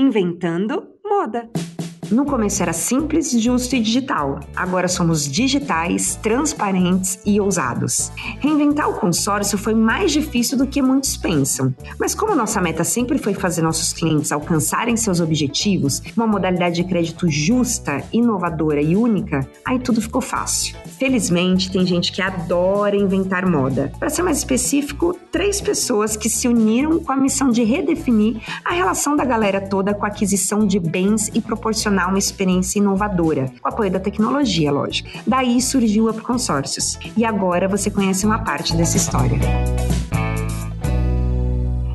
[0.00, 1.50] inventando moda.
[2.10, 4.40] No começo era simples, justo e digital.
[4.56, 8.10] Agora somos digitais, transparentes e ousados.
[8.40, 11.72] Reinventar o consórcio foi mais difícil do que muitos pensam.
[12.00, 16.84] Mas como nossa meta sempre foi fazer nossos clientes alcançarem seus objetivos, uma modalidade de
[16.84, 20.76] crédito justa, inovadora e única, aí tudo ficou fácil.
[20.98, 23.92] Felizmente, tem gente que adora inventar moda.
[24.00, 28.72] Para ser mais específico, três pessoas que se uniram com a missão de redefinir a
[28.72, 33.68] relação da galera toda com a aquisição de bens e proporcionar uma experiência inovadora, com
[33.68, 35.08] apoio da tecnologia, lógico.
[35.26, 36.98] Daí surgiu a Consórcios.
[37.16, 39.38] E agora você conhece uma parte dessa história.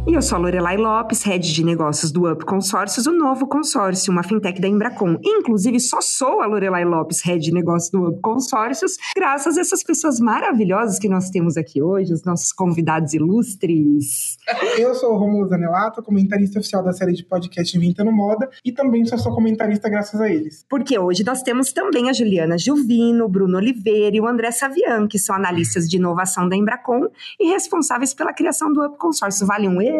[0.08, 4.14] E eu sou a Lorelai Lopes, head de negócios do Up Consórcios, o novo consórcio,
[4.14, 5.18] uma fintech da Embracon.
[5.24, 9.82] Inclusive, só sou a Lorelai Lopes, head de negócios do Up Consórcios, graças a essas
[9.82, 14.38] pessoas maravilhosas que nós temos aqui hoje, os nossos convidados ilustres.
[14.78, 19.04] Eu sou o Romulo Zanelato, comentarista oficial da série de podcast Inventando Moda, e também
[19.06, 20.64] só sou comentarista graças a eles.
[20.70, 25.08] Porque hoje nós temos também a Juliana Gilvino, o Bruno Oliveira e o André Savian,
[25.08, 27.08] que são analistas de inovação da Embracon
[27.40, 29.48] e responsáveis pela criação do Up Consórcio.
[29.48, 29.95] Vale um E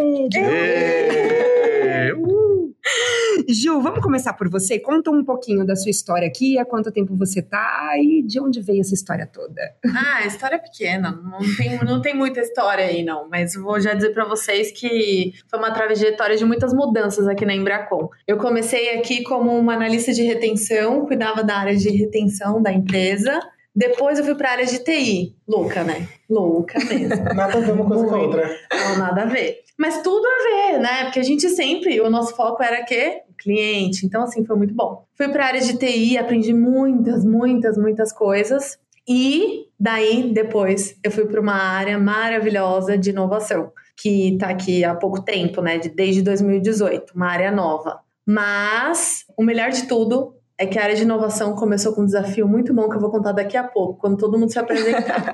[3.48, 4.80] Ju, vamos começar por você.
[4.80, 8.62] Conta um pouquinho da sua história aqui, há quanto tempo você tá e de onde
[8.62, 9.62] veio essa história toda.
[9.86, 13.80] Ah, a história é pequena, não tem, não tem muita história aí não, mas vou
[13.80, 18.10] já dizer para vocês que foi uma trajetória de muitas mudanças aqui na Embracon.
[18.28, 23.40] Eu comecei aqui como uma analista de retenção, cuidava da área de retenção da empresa.
[23.76, 25.36] Depois eu fui para a área de TI.
[25.46, 26.08] Louca, né?
[26.30, 27.24] Louca mesmo.
[27.36, 28.58] nada a ver uma coisa com a outra.
[28.72, 29.65] Não, nada a ver.
[29.78, 31.04] Mas tudo a ver, né?
[31.04, 34.06] Porque a gente sempre, o nosso foco era que o cliente.
[34.06, 35.06] Então, assim, foi muito bom.
[35.16, 38.80] Fui para a área de TI, aprendi muitas, muitas, muitas coisas.
[39.08, 44.96] E daí, depois, eu fui para uma área maravilhosa de inovação, que está aqui há
[44.96, 45.78] pouco tempo, né?
[45.78, 48.00] Desde 2018, uma área nova.
[48.26, 52.48] Mas o melhor de tudo é que a área de inovação começou com um desafio
[52.48, 55.34] muito bom que eu vou contar daqui a pouco, quando todo mundo se apresentar.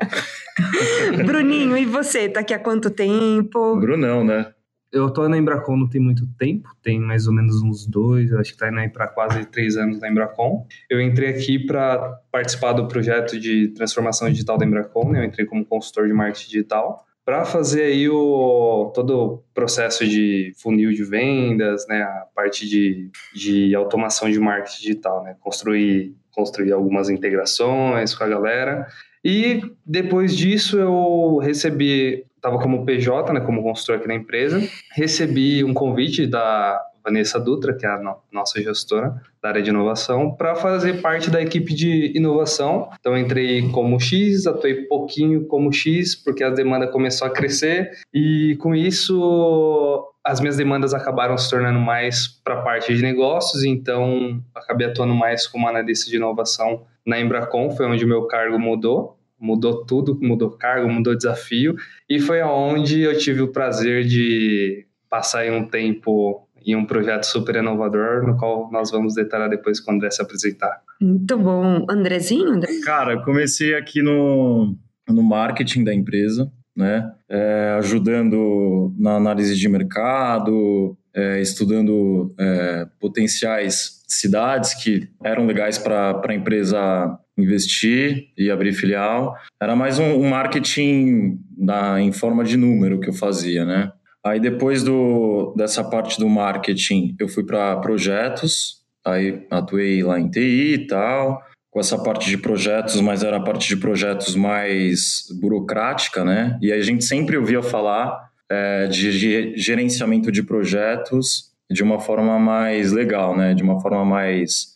[1.26, 2.28] Bruninho, e você?
[2.28, 3.80] Tá aqui há quanto tempo?
[3.80, 4.52] Brunão, né?
[4.92, 8.52] Eu tô na Embracon não tem muito tempo, tem mais ou menos uns dois, acho
[8.52, 10.68] que tá indo aí para quase três anos na Embracon.
[10.90, 15.22] Eu entrei aqui para participar do projeto de transformação digital da Embracon, né?
[15.22, 20.54] eu entrei como consultor de marketing digital para fazer aí o todo o processo de
[20.58, 26.72] funil de vendas, né, a parte de, de automação de marketing digital, né, construir construir
[26.72, 28.88] algumas integrações com a galera.
[29.24, 34.60] E depois disso eu recebi, estava como PJ, né, como consultor aqui na empresa,
[34.96, 39.70] recebi um convite da Vanessa Dutra, que é a no nossa gestora da área de
[39.70, 42.90] inovação, para fazer parte da equipe de inovação.
[43.00, 48.56] Então, entrei como X, atuei pouquinho como X, porque a demanda começou a crescer, e
[48.60, 54.40] com isso as minhas demandas acabaram se tornando mais para a parte de negócios, então
[54.54, 59.18] acabei atuando mais como analista de inovação na Embracon, foi onde o meu cargo mudou
[59.42, 61.76] mudou tudo, mudou cargo, mudou desafio,
[62.08, 67.56] e foi aonde eu tive o prazer de passar um tempo em um projeto super
[67.56, 70.82] inovador, no qual nós vamos detalhar depois quando André se apresentar.
[71.02, 71.86] Muito bom.
[71.90, 72.50] Andrezinho?
[72.50, 72.70] André?
[72.84, 74.76] Cara, comecei aqui no,
[75.10, 77.12] no marketing da empresa, né?
[77.28, 86.22] É, ajudando na análise de mercado, é, estudando é, potenciais cidades que eram legais para
[86.26, 89.36] a empresa investir e abrir filial.
[89.62, 93.92] Era mais um, um marketing da, em forma de número que eu fazia, né?
[94.24, 100.30] Aí depois do, dessa parte do marketing, eu fui para projetos, aí atuei lá em
[100.30, 101.42] TI e tal,
[101.72, 106.60] com essa parte de projetos, mas era a parte de projetos mais burocrática, né?
[106.62, 112.92] E a gente sempre ouvia falar é, de gerenciamento de projetos de uma forma mais
[112.92, 113.54] legal, né?
[113.54, 114.76] De uma forma mais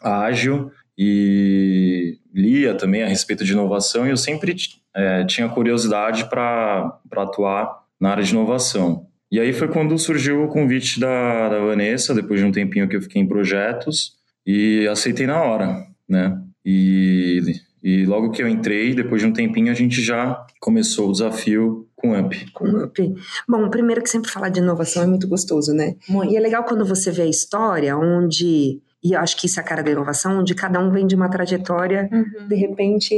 [0.00, 4.56] ágil e lia também a respeito de inovação e eu sempre
[4.94, 9.06] é, tinha curiosidade para atuar na área de inovação.
[9.30, 12.96] E aí foi quando surgiu o convite da, da Vanessa, depois de um tempinho que
[12.96, 14.14] eu fiquei em projetos,
[14.44, 16.40] e aceitei na hora, né?
[16.64, 17.42] E,
[17.82, 21.86] e logo que eu entrei, depois de um tempinho, a gente já começou o desafio
[21.94, 22.50] com o UP.
[22.52, 23.14] Com o UP.
[23.46, 25.94] Bom, primeiro que sempre falar de inovação é muito gostoso, né?
[26.08, 26.32] Muito.
[26.32, 29.62] E é legal quando você vê a história onde e eu acho que isso é
[29.62, 32.48] a cara da inovação, onde cada um vem de uma trajetória, uhum.
[32.48, 33.14] de repente,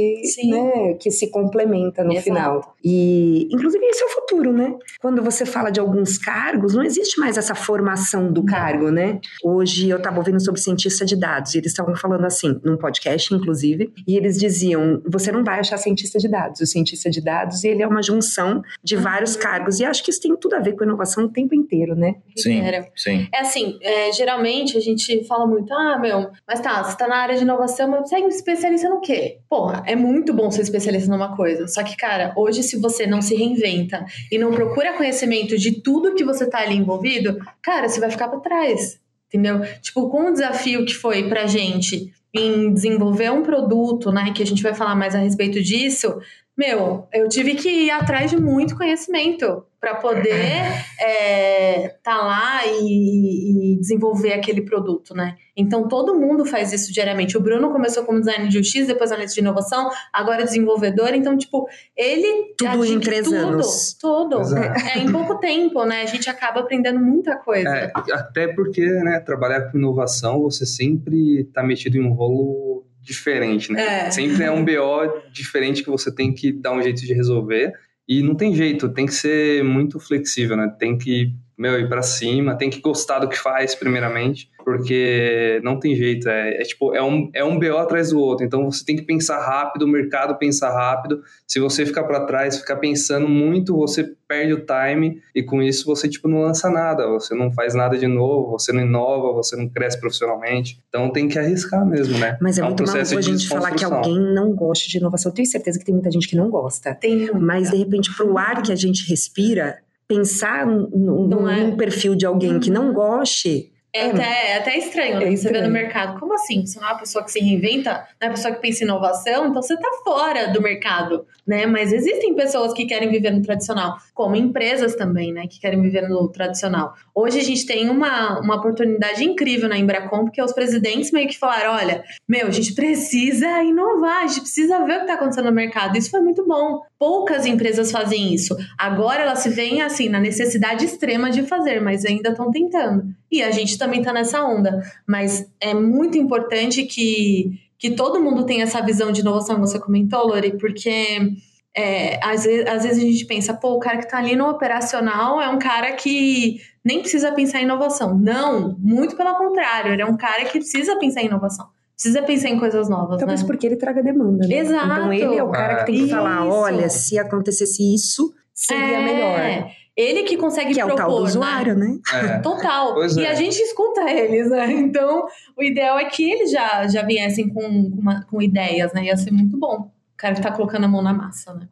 [0.47, 2.23] né, que se complementa no Exato.
[2.23, 2.75] final.
[2.83, 4.73] E, inclusive, esse é o futuro né?
[4.99, 9.19] Quando você fala de alguns cargos, não existe mais essa formação do cargo, né?
[9.43, 13.33] Hoje eu estava ouvindo sobre cientista de dados e eles estavam falando assim, num podcast,
[13.33, 16.61] inclusive, e eles diziam: você não vai achar cientista de dados.
[16.61, 19.79] O cientista de dados, ele é uma junção de vários cargos.
[19.79, 22.15] E acho que isso tem tudo a ver com inovação o tempo inteiro, né?
[22.37, 22.61] Sim,
[22.95, 23.27] sim.
[23.33, 27.17] É assim, é, geralmente a gente fala muito, ah, meu, mas tá, você tá na
[27.17, 29.39] área de inovação, mas você é especialista no quê?
[29.49, 31.67] Porra, é muito bom ser especialista numa coisa.
[31.67, 36.15] Só que, cara, hoje se você não se reinventa e não procura conhecimento de tudo
[36.15, 38.99] que você tá ali envolvido, cara, você vai ficar pra trás.
[39.27, 39.61] Entendeu?
[39.81, 44.45] Tipo, com o desafio que foi pra gente em desenvolver um produto, né, que a
[44.45, 46.19] gente vai falar mais a respeito disso,
[46.61, 50.61] meu, eu tive que ir atrás de muito conhecimento para poder
[51.01, 55.35] é, tá lá e, e desenvolver aquele produto, né?
[55.57, 57.35] Então todo mundo faz isso diariamente.
[57.35, 61.15] O Bruno começou como designer de UX, depois analista de inovação, agora é desenvolvedor.
[61.15, 61.65] Então, tipo,
[61.97, 63.97] ele Tudo em três tudo, anos.
[63.99, 64.41] Tudo.
[64.41, 64.87] Exato.
[64.87, 66.03] É, em pouco tempo, né?
[66.03, 67.69] A gente acaba aprendendo muita coisa.
[67.69, 73.71] É, até porque, né, trabalhar com inovação, você sempre tá metido em um rolo diferente,
[73.71, 74.07] né?
[74.07, 74.11] É.
[74.11, 77.73] Sempre é um BO diferente que você tem que dar um jeito de resolver.
[78.07, 80.73] E não tem jeito, tem que ser muito flexível, né?
[80.79, 85.79] Tem que, meu, ir pra cima, tem que gostar do que faz, primeiramente, porque não
[85.79, 86.27] tem jeito.
[86.27, 88.43] É, é tipo, é um, é um BO atrás do outro.
[88.43, 91.21] Então você tem que pensar rápido, o mercado pensa rápido.
[91.45, 95.85] Se você ficar para trás, ficar pensando muito, você perde o time e com isso
[95.85, 99.55] você, tipo, não lança nada, você não faz nada de novo, você não inova, você
[99.55, 100.81] não cresce profissionalmente.
[100.89, 102.39] Então tem que arriscar mesmo, né?
[102.41, 104.97] Mas é, um muito processo maluco a de gente falar que alguém não gosta de
[104.97, 105.29] inovação.
[105.29, 106.95] Eu tenho certeza que tem muita gente que não gosta.
[106.95, 107.39] Tem muita.
[107.39, 109.77] Mas, de repente, pro ar que a gente respira,
[110.11, 111.63] pensar num, é.
[111.63, 113.71] num perfil de alguém que não goste.
[113.93, 115.27] É, É, até, é até estranho, né?
[115.27, 116.17] é Você vê no mercado.
[116.17, 116.65] Como assim?
[116.65, 118.87] Você não é uma pessoa que se reinventa, não é uma pessoa que pensa em
[118.87, 121.65] inovação, então você tá fora do mercado, né?
[121.65, 125.45] Mas existem pessoas que querem viver no tradicional, como empresas também, né?
[125.45, 126.93] Que querem viver no tradicional.
[127.13, 131.37] Hoje a gente tem uma, uma oportunidade incrível na Embracom, porque os presidentes meio que
[131.37, 135.45] falaram: olha, meu, a gente precisa inovar, a gente precisa ver o que tá acontecendo
[135.45, 135.97] no mercado.
[135.97, 136.81] Isso foi muito bom.
[137.01, 138.55] Poucas empresas fazem isso.
[138.77, 143.05] Agora elas se veem assim, na necessidade extrema de fazer, mas ainda estão tentando.
[143.31, 144.83] E a gente também tá nessa onda.
[145.07, 149.79] Mas é muito importante que, que todo mundo tenha essa visão de inovação que você
[149.79, 151.33] comentou, Lori, porque
[151.75, 154.47] é, às, vezes, às vezes a gente pensa, pô, o cara que tá ali no
[154.47, 158.15] operacional é um cara que nem precisa pensar em inovação.
[158.15, 161.67] Não, muito pelo contrário, ele é um cara que precisa pensar em inovação.
[162.01, 163.47] Precisa pensar em coisas novas, Talvez né?
[163.47, 164.55] porque ele traga demanda, né?
[164.55, 164.85] Exato.
[164.85, 166.55] Então ele é o cara que tem que falar, Isso.
[166.55, 169.71] olha, se acontecesse isso, seria É, melhor.
[169.95, 171.27] Ele que consegue Que é o propor, tal do né?
[171.29, 171.97] usuário, né?
[172.13, 172.39] É.
[172.39, 172.93] Total.
[172.95, 173.29] Pois e é.
[173.29, 174.71] a gente escuta eles, né?
[174.73, 175.25] Então,
[175.57, 177.61] o ideal é que eles já, já viessem com,
[177.91, 179.05] com, uma- com ideias, né?
[179.05, 179.91] Ia ser muito bom.
[180.13, 181.67] O cara que tá colocando a mão na massa, né?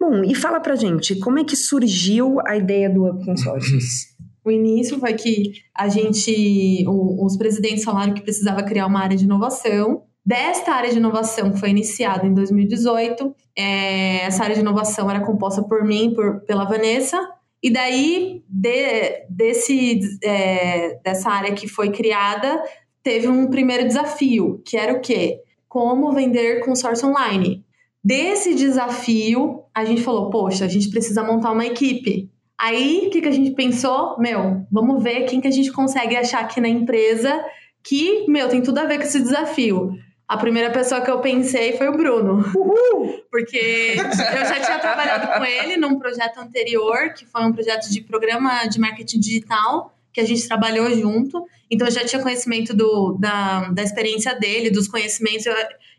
[0.00, 4.16] Bom, e fala pra gente, como é que surgiu a ideia do Up Consórcios?
[4.48, 9.14] O início foi que a gente, o- os presidentes falaram que precisava criar uma área
[9.14, 10.04] de inovação.
[10.24, 15.20] Desta área de inovação que foi iniciada em 2018, é, essa área de inovação era
[15.20, 17.18] composta por mim, por, pela Vanessa,
[17.62, 22.62] e daí de- desse, é, dessa área que foi criada,
[23.02, 25.40] teve um primeiro desafio, que era o quê?
[25.68, 27.62] Como vender consórcio online.
[28.02, 32.30] Desse desafio, a gente falou, poxa, a gente precisa montar uma equipe.
[32.60, 34.18] Aí, o que, que a gente pensou?
[34.18, 37.40] Meu, vamos ver quem que a gente consegue achar aqui na empresa
[37.82, 39.92] que, meu, tem tudo a ver com esse desafio.
[40.26, 42.42] A primeira pessoa que eu pensei foi o Bruno.
[43.30, 48.00] Porque eu já tinha trabalhado com ele num projeto anterior, que foi um projeto de
[48.02, 51.46] programa de marketing digital, que a gente trabalhou junto.
[51.70, 55.46] Então, eu já tinha conhecimento do, da, da experiência dele, dos conhecimentos.
[55.46, 55.54] Eu-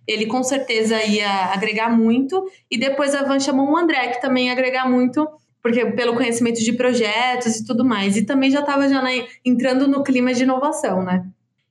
[0.08, 2.44] ele com certeza ia agregar muito.
[2.70, 5.28] E depois a Van chamou o André, que também ia agregar muito,
[5.62, 8.16] porque pelo conhecimento de projetos e tudo mais.
[8.18, 9.10] E também já estava já na-
[9.46, 11.26] entrando no clima de inovação, né?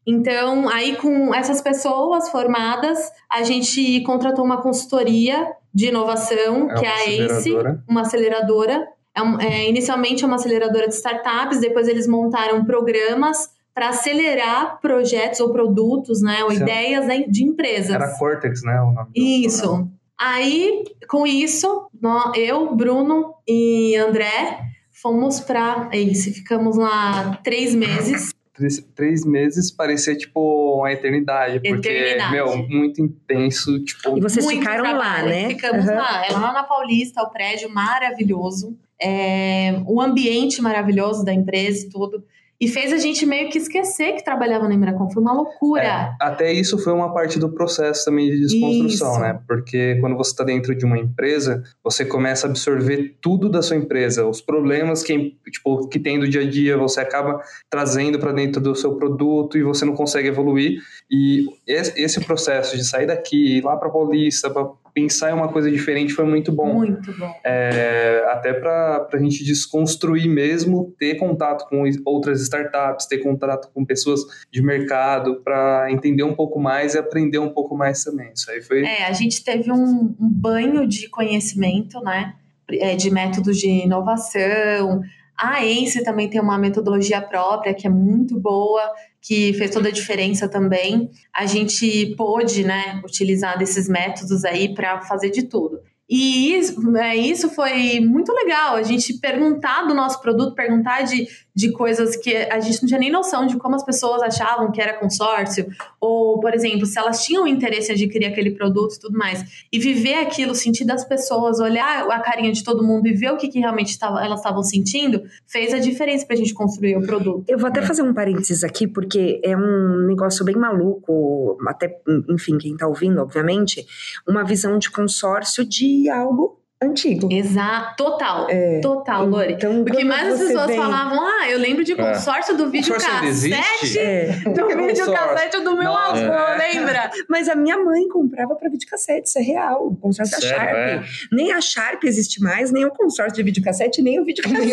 [0.07, 2.99] Então, aí com essas pessoas formadas,
[3.30, 7.54] a gente contratou uma consultoria de inovação, É que é a ACE,
[7.88, 8.87] uma aceleradora.
[9.14, 14.80] É um- é, inicialmente é uma aceleradora de startups, depois eles montaram programas para acelerar
[14.80, 16.62] projetos ou produtos, né, ou Sim.
[16.62, 17.90] ideias né, de empresas.
[17.90, 18.80] Era Cortex, né?
[18.80, 19.21] O nome do
[19.66, 19.90] programa.
[20.21, 20.31] Isso.
[20.31, 24.61] Aí, com isso, nó- eu, Bruno e André
[25.03, 26.33] fomos para Ace.
[26.33, 28.31] Ficamos lá três meses.
[28.53, 32.33] Três, três meses parecia tipo uma eternidade, porque, Eternidade.
[32.33, 35.29] meu, muito intenso, tipo, E vocês Muito ficaram lá, trabalho.
[35.29, 35.49] né?
[35.51, 35.95] Ficamos Aham.
[35.97, 36.27] lá.
[36.27, 38.77] É lá na Paulista, o prédio maravilhoso.
[39.01, 42.25] É, o ambiente maravilhoso da empresa e tudo.
[42.61, 45.09] E fez a gente meio que esquecer que trabalhava na Embracon.
[45.11, 45.83] Foi uma loucura.
[45.83, 49.21] É, até isso foi uma parte do processo também de desconstrução, Isso.
[49.21, 49.41] né?
[49.47, 53.77] Porque quando você está dentro de uma empresa, você começa a absorver tudo da sua
[53.77, 58.33] empresa, os problemas que, tipo, que tem do dia a dia, você acaba trazendo para
[58.33, 60.81] dentro do seu produto e você não consegue evoluir.
[61.09, 65.49] E esse esse processo de sair daqui, ir lá para Paulista, para pensar em uma
[65.49, 66.75] coisa diferente foi muito bom.
[66.75, 67.33] Muito bom.
[67.45, 73.85] É, até para a gente desconstruir mesmo, ter contato com outras startups, ter contato com
[73.85, 78.33] pessoas de mercado, para entender um pouco mais e aprender um pouco mais também.
[78.35, 78.85] Isso aí foi.
[78.85, 82.35] É, a gente teve um, um banho de conhecimento, né?
[82.71, 85.02] É, de métodos de inovação.
[85.38, 88.83] A ENSE também tem uma metodologia própria que é muito boa,
[89.21, 91.11] que fez toda a diferença também.
[91.35, 95.81] A gente pôde, né, utilizar desses métodos aí para fazer de tudo.
[96.09, 101.29] E isso, é, isso foi muito legal, a gente perguntar do nosso produto, perguntar de,
[101.55, 104.81] de coisas que a gente não tinha nem noção de como as pessoas achavam que
[104.81, 105.67] era consórcio,
[106.00, 109.67] ou, por exemplo, se elas tinham interesse em adquirir aquele produto e tudo mais.
[109.71, 113.37] E viver aquilo, sentir das pessoas, olhar a carinha de todo mundo e ver o
[113.37, 117.45] que, que realmente tava, elas estavam sentindo, fez a diferença pra gente construir o produto.
[117.47, 122.00] Eu vou até fazer um parênteses aqui, porque é um negócio bem maluco, até,
[122.31, 123.85] enfim, quem tá ouvindo, obviamente,
[124.27, 127.28] uma visão de consórcio de algo antigo.
[127.33, 129.55] Exato, total, É, total, Lori.
[129.55, 132.95] Então, O que mais as pessoas vem- falavam, ah, eu lembro de consórcio do vídeo
[132.95, 133.99] Consórcio cassete.
[133.99, 136.25] É, Do é vídeo cassete do meu Nossa.
[136.33, 137.11] avô, lembra?
[137.28, 139.88] mas a minha mãe comprava para videocassete, isso é real.
[139.88, 140.76] O consórcio da Sério, Sharp.
[140.76, 141.02] é?
[141.33, 144.71] Nem a Sharp existe mais, nem o consórcio de videocassete, nem o videocassete.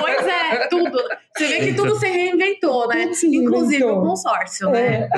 [0.00, 0.98] Pois é, tudo.
[1.36, 3.12] Você vê que tudo se reinventou, né?
[3.14, 5.08] Se Inclusive o consórcio, né?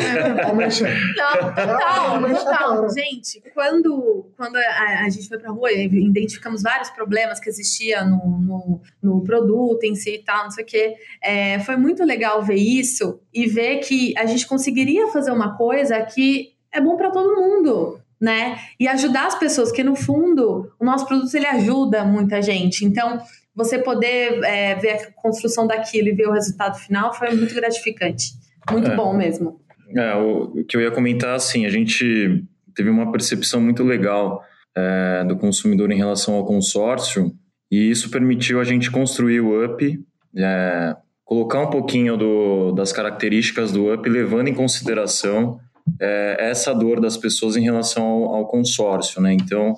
[0.41, 0.95] Tá mexendo.
[1.17, 2.91] Não, total, Mas total.
[2.91, 8.39] Gente, quando, quando a, a gente foi pra rua, identificamos vários problemas que existiam no,
[8.39, 10.95] no, no produto em si e tal, não sei o quê.
[11.23, 16.01] É, foi muito legal ver isso e ver que a gente conseguiria fazer uma coisa
[16.03, 18.01] que é bom pra todo mundo.
[18.21, 18.59] Né?
[18.81, 22.85] E ajudar as pessoas, que no fundo o nosso produto ele ajuda muita gente.
[22.85, 23.21] Então,
[23.55, 28.33] você poder é, ver a construção daquilo e ver o resultado final foi muito gratificante.
[28.71, 28.97] Muito É.
[28.97, 29.61] bom mesmo.
[29.97, 32.45] É, o, o que eu ia comentar, assim, a gente
[32.75, 34.43] teve uma percepção muito legal
[34.77, 37.33] é, do consumidor em relação ao consórcio
[37.71, 40.01] e isso permitiu a gente construir o UP,
[40.37, 45.61] é, colocar um pouquinho do, das características do UP, levando em consideração
[46.01, 49.33] é, essa dor das pessoas em relação ao, ao consórcio, né?
[49.33, 49.75] Então,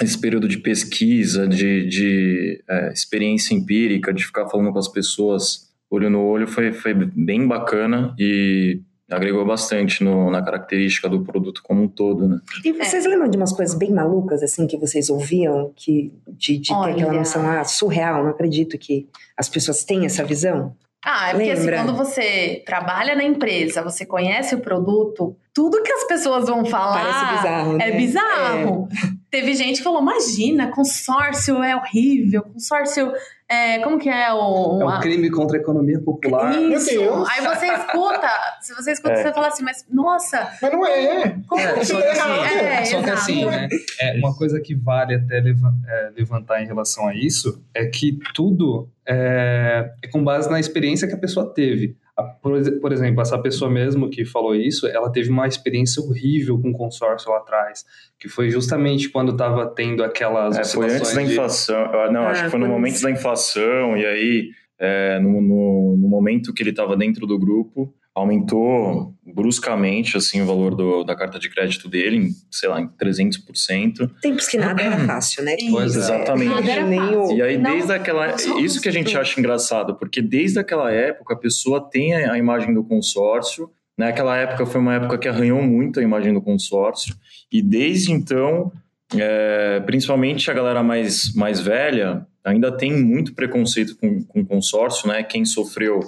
[0.00, 5.68] esse período de pesquisa, de, de é, experiência empírica, de ficar falando com as pessoas
[5.90, 8.80] olho no olho, foi, foi bem bacana e
[9.10, 12.38] agregou bastante no- na característica do produto como um todo, né?
[12.64, 15.72] E vocês lembram de umas coisas bem malucas, assim, que vocês ouviam?
[15.74, 20.24] Que, de, de ter aquela noção, ah, surreal, não acredito que as pessoas têm essa
[20.24, 20.76] visão?
[21.04, 25.90] Ah, é porque assim, quando você trabalha na empresa, você conhece o produto, tudo que
[25.90, 27.88] as pessoas vão falar Parece bizarro, né?
[27.88, 28.88] é bizarro.
[29.30, 33.12] Teve gente que falou: imagina, consórcio é horrível, consórcio
[33.48, 33.78] é.
[33.80, 34.80] Como que é o.
[34.80, 36.52] É a- um crime contra a economia popular.
[36.60, 36.90] Isso.
[36.92, 37.28] Meu Deus.
[37.30, 38.28] Aí você escuta,
[38.60, 39.22] se você escuta, É.
[39.22, 41.36] você fala assim, mas nossa, Mas não é.
[41.48, 42.30] como É, que só que assim,
[42.66, 42.84] é?
[42.84, 43.68] só que assim, né?
[44.00, 48.88] É, uma coisa que vale até é, levantar em relação a isso é que tudo
[49.06, 51.96] é, é com base na experiência que a pessoa teve.
[52.42, 56.58] Por, ex- por exemplo, essa pessoa mesmo que falou isso, ela teve uma experiência horrível
[56.60, 57.84] com consórcio lá atrás,
[58.18, 61.76] que foi justamente quando estava tendo aquelas É, foi antes da de- inflação.
[61.92, 63.02] ah, Não, Ah, acho que foi no foi momento antes.
[63.02, 67.94] da inflação, e aí, é, no, no, no momento que ele estava dentro do grupo,
[68.14, 72.88] aumentou bruscamente assim, o valor do- da carta de crédito dele, em, sei lá, em
[72.88, 74.10] 300%.
[74.20, 75.56] Tempos que nada era fácil, né?
[75.70, 75.98] Pois é.
[75.98, 76.50] Exatamente.
[76.52, 77.36] Fácil.
[77.36, 78.36] E aí, Não, desde aquela.
[78.36, 82.36] só Isso que a gente acha engraçado, porque desde aquela época a pessoa tem a
[82.36, 83.70] imagem do consórcio.
[83.96, 87.14] Naquela época foi uma época que arranhou muito a imagem do consórcio.
[87.52, 88.72] E desde então,
[89.14, 95.22] é, principalmente a galera mais, mais velha, ainda tem muito preconceito com, com consórcio, né?
[95.22, 96.00] Quem sofreu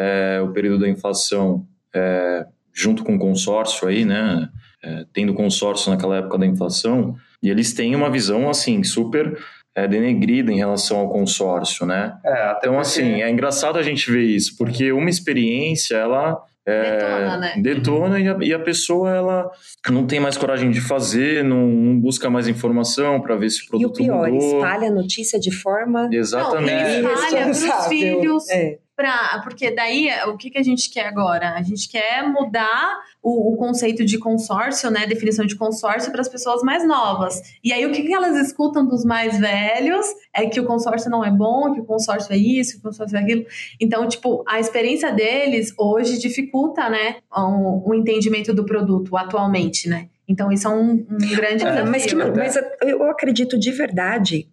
[0.00, 4.48] é, o período da inflação é, junto com o consórcio aí, né?
[4.82, 9.36] É, tendo consórcio naquela época da inflação, e eles têm uma visão assim super
[9.74, 12.14] é, denegrida em relação ao consórcio, né?
[12.24, 16.42] É, até Então porque- assim é engraçado a gente ver isso, porque uma experiência ela
[16.66, 17.54] é, Detona, né?
[17.58, 19.50] detona e, a, e a pessoa ela
[19.90, 23.64] não tem mais coragem de fazer, não, não busca mais informação para ver se o
[23.64, 24.56] E o produto pior, mudou.
[24.58, 26.70] espalha a notícia de forma Não, Exatamente.
[26.72, 27.88] e espalha pros irresponsável.
[27.88, 28.78] filhos, É.
[29.00, 31.54] Pra, porque daí, o que, que a gente quer agora?
[31.54, 35.06] A gente quer mudar o, o conceito de consórcio, né?
[35.06, 37.40] Definição de consórcio para as pessoas mais novas.
[37.64, 40.04] E aí, o que, que elas escutam dos mais velhos
[40.34, 43.16] é que o consórcio não é bom, que o consórcio é isso, que o consórcio
[43.16, 43.46] é aquilo.
[43.80, 47.16] Então, tipo, a experiência deles hoje dificulta, né?
[47.34, 50.08] Um entendimento do produto atualmente, né?
[50.28, 51.90] Então, isso é um, um grande É, desafio.
[51.90, 54.46] mas, que- mas eu acredito de verdade,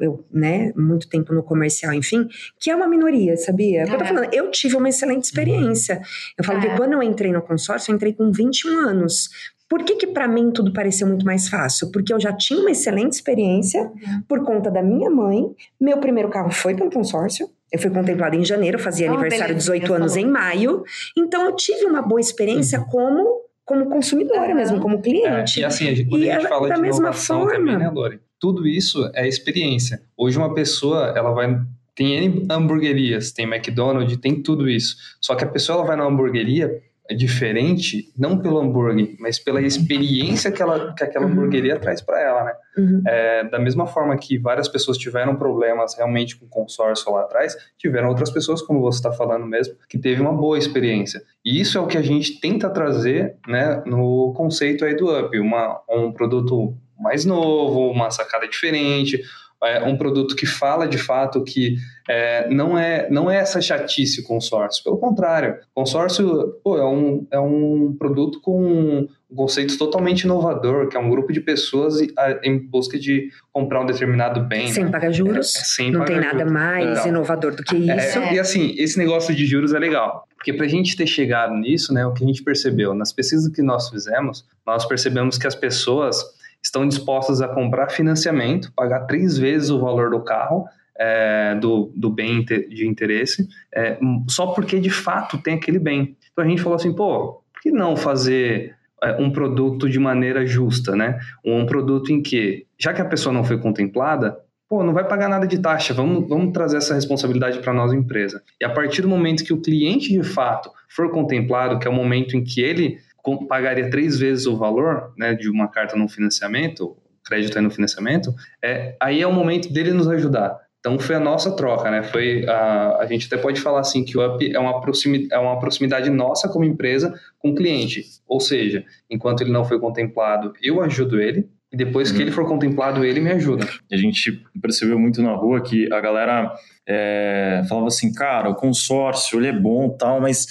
[0.00, 2.28] eu, né, muito tempo no comercial, enfim,
[2.60, 3.80] que é uma minoria, sabia?
[3.80, 4.06] É eu tô É.
[4.06, 6.00] falando, eu tive uma excelente experiência.
[6.38, 6.62] Eu falo É.
[6.68, 9.28] que quando eu entrei no consórcio, eu entrei com 21 anos.
[9.68, 11.90] Por que que para mim tudo pareceu muito mais fácil?
[11.90, 14.22] Porque eu já tinha uma excelente experiência Uhum.
[14.28, 15.42] por conta da minha mãe.
[15.80, 17.48] Meu primeiro carro foi pelo consórcio.
[17.72, 20.28] Eu fui contemplada em janeiro, fazia Ah, aniversário beleza, 18 você anos falou.
[20.28, 20.84] em maio.
[21.16, 25.60] Então eu tive uma boa experiência como como consumidora mesmo, como É, cliente.
[25.60, 27.56] e assim, a gente- quando E a gente é fala da de mesma inovação também,
[27.72, 27.78] forma.
[27.78, 28.20] né, Lore?
[28.44, 30.02] Tudo isso é experiência.
[30.14, 31.58] Hoje uma pessoa, ela vai...
[31.94, 34.96] Tem hamburguerias, tem McDonald's, tem tudo isso.
[35.18, 39.60] Só que a pessoa ela vai na hamburgueria é diferente, não pelo hambúrguer, mas pela
[39.60, 41.32] experiência que, ela, que aquela Uhum.
[41.32, 42.52] hamburgueria traz para ela, né?
[42.78, 43.02] Uhum.
[43.06, 48.08] É, da mesma forma que várias pessoas tiveram problemas realmente com consórcio lá atrás, tiveram
[48.08, 51.22] outras pessoas, como você está falando mesmo, que teve uma boa experiência.
[51.44, 55.38] E isso é o que a gente tenta trazer né, no conceito aí do Up,
[55.38, 56.74] uma, um produto
[57.04, 59.22] mais novo, uma sacada diferente,
[59.62, 61.76] é, um produto que fala de fato que
[62.08, 67.26] é, não, é, não é essa chatice o consórcio, pelo contrário, consórcio pô, é, um,
[67.30, 71.96] é um produto com um conceito totalmente inovador, que é um grupo de pessoas
[72.42, 74.68] em busca de comprar um determinado bem.
[74.68, 74.90] Sem né?
[74.90, 75.56] pagar juros.
[75.56, 76.52] É, sem não pagar tem nada juros.
[76.52, 77.08] mais Não.
[77.08, 78.18] inovador do que isso.
[78.18, 80.28] É, E assim, esse negócio de juros é legal.
[80.36, 82.94] Porque para a gente ter chegado nisso, né, o que a gente percebeu?
[82.94, 86.22] Nas pesquisas que nós fizemos, nós percebemos que as pessoas
[86.64, 90.64] estão dispostas a comprar financiamento, pagar três vezes o valor do carro,
[90.98, 96.16] é, do, do bem de interesse, é, só porque de fato tem aquele bem.
[96.32, 100.46] Então a gente falou assim, pô, por que não fazer é, um produto de maneira
[100.46, 101.18] justa, né?
[101.44, 105.28] Um produto em que, já que a pessoa não foi contemplada, pô, não vai pagar
[105.28, 108.42] nada de taxa, vamos, vamos trazer essa responsabilidade para nós, empresa.
[108.60, 111.94] E a partir do momento que o cliente, de fato, for contemplado, que é o
[111.94, 116.08] momento em que ele com- pagaria três vezes o valor né, de uma carta no
[116.08, 120.62] financiamento, crédito aí no financiamento, é, aí é o momento dele nos ajudar.
[120.78, 122.02] Então foi a nossa troca, né?
[122.02, 125.38] Foi a, a gente até pode falar assim que o Up é uma, proximi, é
[125.38, 128.04] uma proximidade nossa como empresa com o cliente.
[128.28, 132.22] Ou seja, enquanto ele não foi contemplado, eu ajudo ele, e depois que Uhum.
[132.24, 133.66] ele for contemplado, ele me ajuda.
[133.90, 136.52] A gente percebeu muito na rua que a galera
[136.86, 140.46] é, falava assim, cara, o consórcio ele é bom tal, mas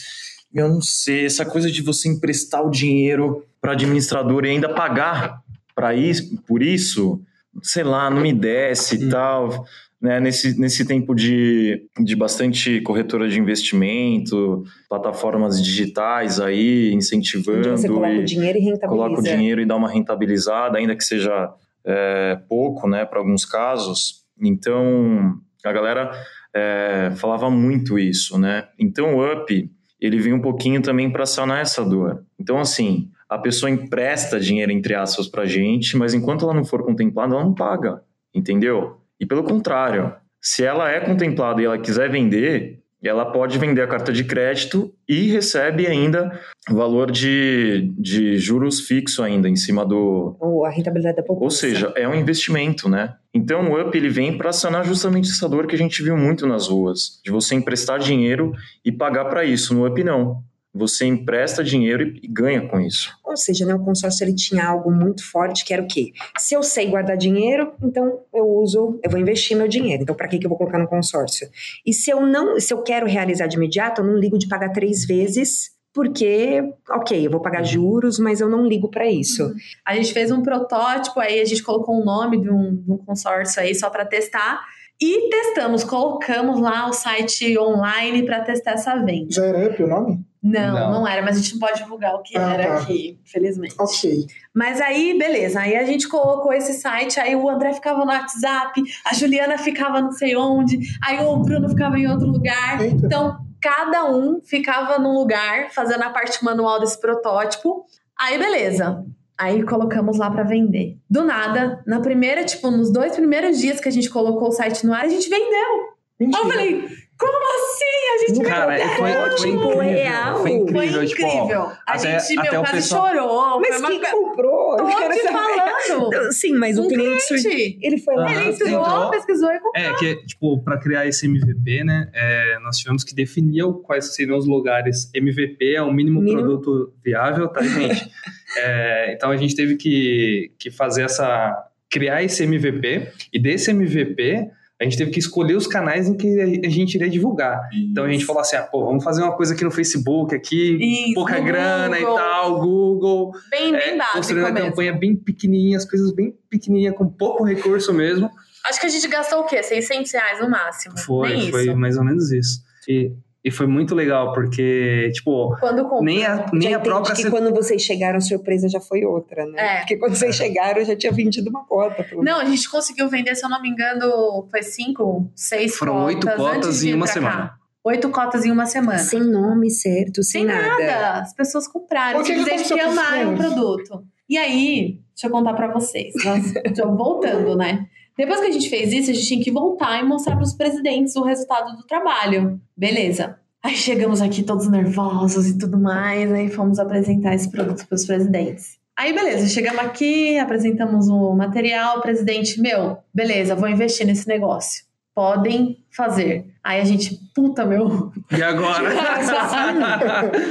[0.53, 5.41] eu não sei, essa coisa de você emprestar o dinheiro para administrador e ainda pagar
[5.75, 7.21] para isso, por isso,
[7.61, 9.09] sei lá, não me desce e Hum.
[9.09, 9.65] tal.
[10.01, 17.69] Né, nesse, nesse tempo de, de bastante corretora de investimento, plataformas digitais aí, Onde incentivando.
[17.77, 18.87] você coloca e- o dinheiro e rentabiliza.
[18.89, 21.53] coloca o dinheiro e dá uma rentabilizada, ainda que seja
[21.85, 24.25] é, pouco, né, para alguns casos.
[24.41, 26.11] Então, a galera
[26.53, 28.67] é, falava muito isso, né?
[28.77, 29.69] Então, o UP,
[30.05, 32.25] ele vem um pouquinho também para sanar essa dor.
[32.37, 36.83] Então, assim, a pessoa empresta dinheiro, entre aspas, para gente, mas enquanto ela não for
[36.83, 38.03] contemplada, ela não paga,
[38.35, 38.97] entendeu?
[39.17, 43.87] E pelo contrário, se ela é contemplada e ela quiser vender, ela pode vender a
[43.87, 46.39] carta de crédito e recebe ainda
[46.69, 50.37] valor de, de juros fixo ainda em cima do.
[50.39, 51.43] Ou a rentabilidade da poupança.
[51.43, 53.15] Ou seja, é um investimento, né?
[53.33, 56.47] Então o UP ele vem para sanar justamente essa dor que a gente viu muito
[56.47, 58.53] nas ruas, de você emprestar dinheiro
[58.85, 59.73] e pagar para isso.
[59.73, 60.41] No UP não.
[60.73, 63.11] Você empresta dinheiro e, ganha com isso.
[63.23, 66.11] Ou seja, né, o consórcio ele tinha algo muito forte que era o quê?
[66.37, 70.01] Se eu sei guardar dinheiro, então eu uso, eu vou investir meu dinheiro.
[70.01, 71.47] Então, para que, que eu vou colocar no consórcio?
[71.85, 74.69] E se eu não, se eu quero realizar de imediato, eu não ligo de pagar
[74.69, 76.59] três vezes, porque,
[76.89, 79.53] ok, eu vou pagar juros, mas eu não ligo para isso.
[79.85, 82.97] A gente fez um protótipo, aí a gente colocou um nome de um, de um
[82.97, 84.59] consórcio aí só para testar.
[84.99, 89.27] E testamos, colocamos lá o site online para testar essa venda.
[89.29, 90.32] Já era up o nome?
[90.43, 91.07] Não, não, Não.
[91.07, 93.75] era, mas a gente não pode divulgar o que Ah, era aqui, infelizmente.
[93.79, 94.25] Ok.
[94.53, 95.61] Mas aí, beleza.
[95.61, 100.01] Aí a gente colocou esse site, aí o André ficava no WhatsApp, a Juliana ficava
[100.01, 102.81] não sei onde, aí o Bruno ficava em outro lugar.
[102.81, 103.05] Eita.
[103.05, 107.85] Então, cada um ficava num lugar fazendo a parte manual desse protótipo.
[108.19, 109.05] Aí, beleza.
[109.37, 110.97] Aí colocamos lá pra vender.
[111.09, 114.85] Do nada, na primeira, tipo, nos dois primeiros dias que a gente colocou o site
[114.85, 115.49] no ar, a gente vendeu.
[115.49, 116.47] Aí eu Mentira.
[116.49, 116.87] falei,
[117.23, 117.83] Como assim?
[118.13, 119.79] A gente Cara, virou foi, foi tipo, incrível.
[119.81, 120.41] real.
[120.41, 120.93] Foi incrível.
[120.93, 121.61] Foi tipo, ó, incrível.
[121.61, 123.59] a até- gente, até meu, o quase pessoal- chorou.
[123.61, 124.09] Mas foi quem uma...
[124.11, 124.71] comprou?
[124.71, 125.73] Eu Tô te falando.
[126.13, 127.23] Não, Sim, mas o Um cliente...
[127.23, 127.79] sur- cliente.
[127.81, 128.31] Ele foi lá.
[128.31, 129.09] Ele entrou, entrou.
[129.11, 129.83] pesquisou e comprou.
[129.83, 134.15] É, que, tipo, para criar esse MVP, né, é, nós tivemos que definir o- quais
[134.15, 135.09] seriam os lugares.
[135.13, 136.41] MVP é o mínimo, Mínimo.
[136.41, 138.09] produto viável, tá, gente?
[138.55, 141.51] É, então a gente teve que, que fazer essa.
[141.89, 144.47] criar esse MVP, e desse MVP.
[144.81, 147.61] A gente teve que escolher os canais em que a gente iria divulgar.
[147.73, 150.77] Então a gente falou assim: ah, pô, vamos fazer uma coisa aqui no Facebook, aqui,
[151.05, 152.13] Isso, pouca grana Google.
[152.13, 153.31] e tal, Google.
[153.49, 154.69] Bem, bem É, básico construindo a mesmo.
[154.69, 158.29] campanha bem pequenininha, as coisas bem pequenininha, com pouco recurso mesmo.
[158.65, 159.61] Acho que a gente gastou o quê?
[159.61, 160.97] 600 reais no máximo.
[160.99, 161.77] Foi, foi isso.
[161.77, 162.59] mais ou menos isso.
[162.87, 163.11] E,
[163.43, 166.03] e foi muito legal, porque, tipo, Quando comprou.
[166.03, 167.13] nem a, nem já a própria.
[167.15, 169.61] que se- quando vocês chegaram, a surpresa já foi outra, né?
[169.61, 169.77] É.
[169.79, 172.03] Porque quando vocês chegaram, eu já tinha vendido uma cota.
[172.03, 175.93] pelo Não, a gente conseguiu vender, se eu não me engano, foi cinco, seis Foram
[175.93, 176.15] cotas.
[176.15, 177.35] oito cotas em uma semana.
[177.49, 177.55] cá.
[177.85, 178.97] Oito cotas em uma semana.
[178.99, 181.19] Sem nome certo, sem, Sem nada.
[181.19, 184.03] As pessoas compraram, Por que que simplesmente que aconteceu com os amaram o produto.
[184.29, 186.13] E aí, deixa eu contar pra vocês.
[186.23, 186.53] Nós,
[186.97, 187.85] voltando, né?
[188.17, 191.15] Depois que a gente fez isso, a gente tinha que voltar e mostrar pros presidentes
[191.15, 192.59] o resultado do trabalho.
[192.77, 193.39] Beleza.
[193.61, 198.77] Aí chegamos aqui todos nervosos e tudo mais, aí fomos apresentar esse produto pros presidentes.
[198.95, 204.83] Aí, beleza, chegamos aqui, apresentamos o material, presidente, meu, beleza, vou investir nesse negócio.
[205.15, 206.45] Podem fazer.
[206.63, 208.89] Aí a gente, puta, meu, E agora?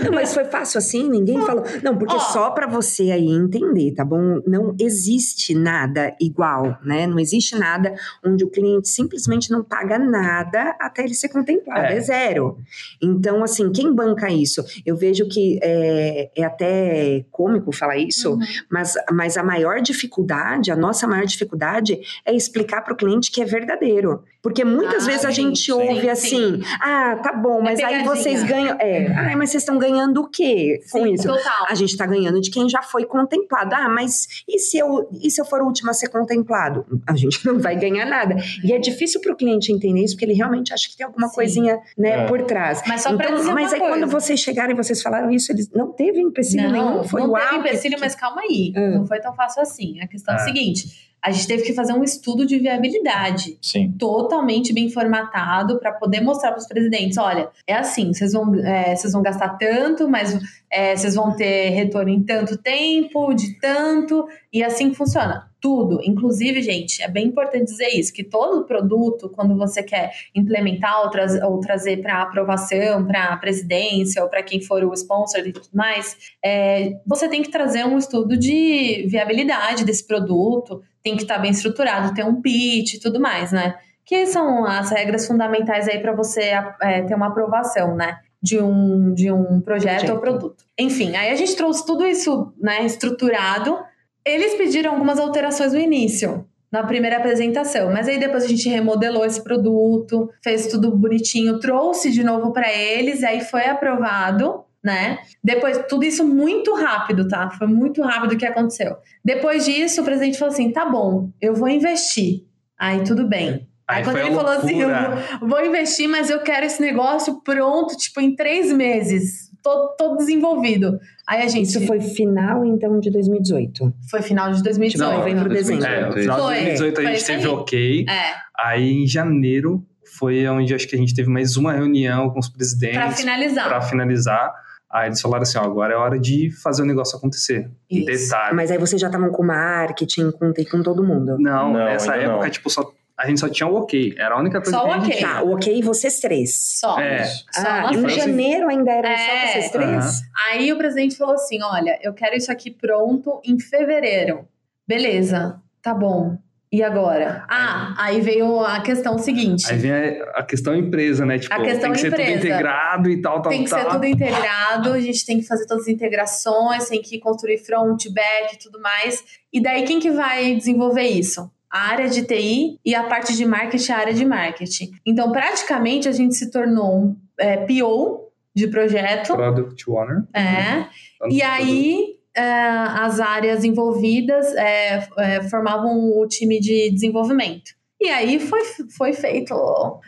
[0.04, 1.64] Não, mas foi fácil assim, ninguém falou.
[1.82, 2.18] Não, porque Ó.
[2.18, 4.40] só pra você aí entender, tá bom?
[4.46, 7.06] Não existe nada igual, né?
[7.06, 11.86] Não existe nada onde o cliente simplesmente não paga nada até ele ser contemplado.
[11.86, 12.00] É, É.
[12.00, 12.58] zero.
[13.00, 14.62] Então, assim, quem banca isso?
[14.84, 18.40] Eu vejo que é, é até cômico falar isso, Uhum.
[18.70, 23.40] mas, mas a maior dificuldade, a nossa maior dificuldade é explicar para o cliente que
[23.40, 24.22] é verdadeiro.
[24.42, 27.80] Porque muitas Ah, vezes a gente sim, ouve sim, assim: ah, tá bom, É mas
[27.80, 28.04] aí pegadinha.
[28.14, 28.76] vocês ganham.
[28.80, 31.26] É, ah, mas vocês estão ganhando o quê com Sim, isso?
[31.26, 31.66] total.
[31.68, 33.74] A gente está ganhando de quem já foi contemplado.
[33.74, 36.84] Ah, mas e se, eu, e se eu for o último a ser contemplado?
[37.06, 38.36] A gente não vai ganhar nada.
[38.64, 41.28] E é difícil para o cliente entender isso, porque ele realmente acha que tem alguma
[41.28, 41.34] Sim.
[41.34, 42.26] coisinha né, É.
[42.26, 42.82] por trás.
[42.86, 43.94] Mas só pra Então, dizer mas uma aí coisa.
[43.98, 47.04] quando vocês chegaram e vocês falaram isso, eles não teve empecilho nenhum.
[47.04, 47.40] Foi não uau.
[47.42, 48.72] teve empecilho, que- mas calma aí.
[48.76, 48.80] Ah.
[48.98, 50.00] Não foi tão fácil assim.
[50.00, 50.44] A questão é a Ah.
[50.44, 53.92] seguinte: a gente teve que fazer um estudo de viabilidade Sim.
[53.92, 58.96] totalmente bem formatado para poder mostrar para os presidentes: olha, é assim, vocês vão, é,
[58.96, 60.36] vocês vão gastar tanto, mas
[60.68, 65.51] é, vocês vão ter retorno em tanto tempo, de tanto, e assim funciona.
[65.62, 66.00] Tudo.
[66.02, 71.08] Inclusive, gente, é bem importante dizer isso: que todo produto, quando você quer implementar ou,
[71.10, 75.52] traz- ou trazer para aprovação, para a presidência ou para quem for o sponsor e
[75.52, 81.22] tudo mais, é, você tem que trazer um estudo de viabilidade desse produto, tem que
[81.22, 83.76] estar bem estruturado, ter um pitch e tudo mais, né?
[84.04, 88.18] Que são as regras fundamentais aí para você é, ter uma aprovação, né?
[88.42, 90.14] De um, de um projeto, Projeto.
[90.14, 90.64] ou produto.
[90.76, 93.78] Enfim, aí a gente trouxe tudo isso né, estruturado.
[94.24, 99.24] Eles pediram algumas alterações no início, na primeira apresentação, mas aí depois a gente remodelou
[99.24, 105.18] esse produto, fez tudo bonitinho, trouxe de novo para eles, e aí foi aprovado, né?
[105.44, 107.50] Depois, tudo isso muito rápido, tá?
[107.50, 108.96] Foi muito rápido o que aconteceu.
[109.24, 112.44] Depois disso, o presidente falou assim: tá bom, eu vou investir.
[112.78, 113.68] Aí tudo bem.
[113.86, 117.40] Aí, Aí quando ele falou assim, eu vou, vou investir, mas eu quero esse negócio
[117.42, 120.98] pronto, tipo, em três meses, todo, todo desenvolvido.
[121.26, 121.66] Aí a gente.
[121.68, 123.92] Isso foi final, então, de 2018.
[124.10, 124.90] foi final de 2018.
[125.10, 125.86] Tipo, novembro, dezembro.
[125.86, 127.54] É, no final Foi, de 2018 a gente teve aí.
[127.54, 128.06] ok.
[128.08, 129.84] É, Aí em janeiro
[130.18, 133.68] foi onde acho que a gente teve mais uma reunião com os presidentes pra finalizar.
[133.68, 134.52] para finalizar.
[134.90, 137.70] Aí eles falaram assim: ó, agora é hora de fazer o negócio acontecer.
[137.90, 138.04] Isso.
[138.30, 138.54] Detalhe.
[138.54, 141.38] Mas aí vocês já estavam com marketing, com, com todo mundo.
[141.38, 142.50] Não, Não, nessa época, não.
[142.50, 144.14] tipo, só, a gente só tinha o ok.
[144.16, 145.16] Era a única coisa Só que a gente ok.
[145.18, 145.28] tinha.
[145.34, 146.78] Tá, o ok, vocês três.
[146.80, 146.98] Só.
[146.98, 147.24] É.
[147.24, 148.16] Só Ah, em três.
[148.16, 149.88] janeiro ainda eram É, só vocês três?
[149.90, 150.10] aham.
[150.50, 154.46] Aí o presidente falou assim: olha, eu quero isso aqui pronto em fevereiro.
[154.86, 156.36] Beleza, tá bom.
[156.74, 157.44] E agora?
[157.50, 159.70] Ah, aí veio a questão seguinte.
[159.70, 161.38] Aí vem a, a questão empresa, né?
[161.38, 162.30] Tipo, A questão tem que ser empresa.
[162.32, 163.78] tudo integrado e tal, tal, tem que tal.
[163.78, 168.06] ser tudo integrado, a gente tem que fazer todas as integrações, tem que construir front,
[168.10, 169.22] back e tudo mais.
[169.52, 171.50] E daí quem que vai desenvolver isso?
[171.72, 174.90] A área de TI e a parte de marketing, a área de marketing.
[175.06, 179.34] Então, praticamente, a gente se tornou um é, PO de projeto.
[179.34, 180.24] Product Owner.
[180.34, 180.86] É.
[181.30, 187.72] E aí, é, as áreas envolvidas é, é, formavam o time de desenvolvimento.
[188.00, 188.60] E aí foi,
[188.96, 189.54] foi feito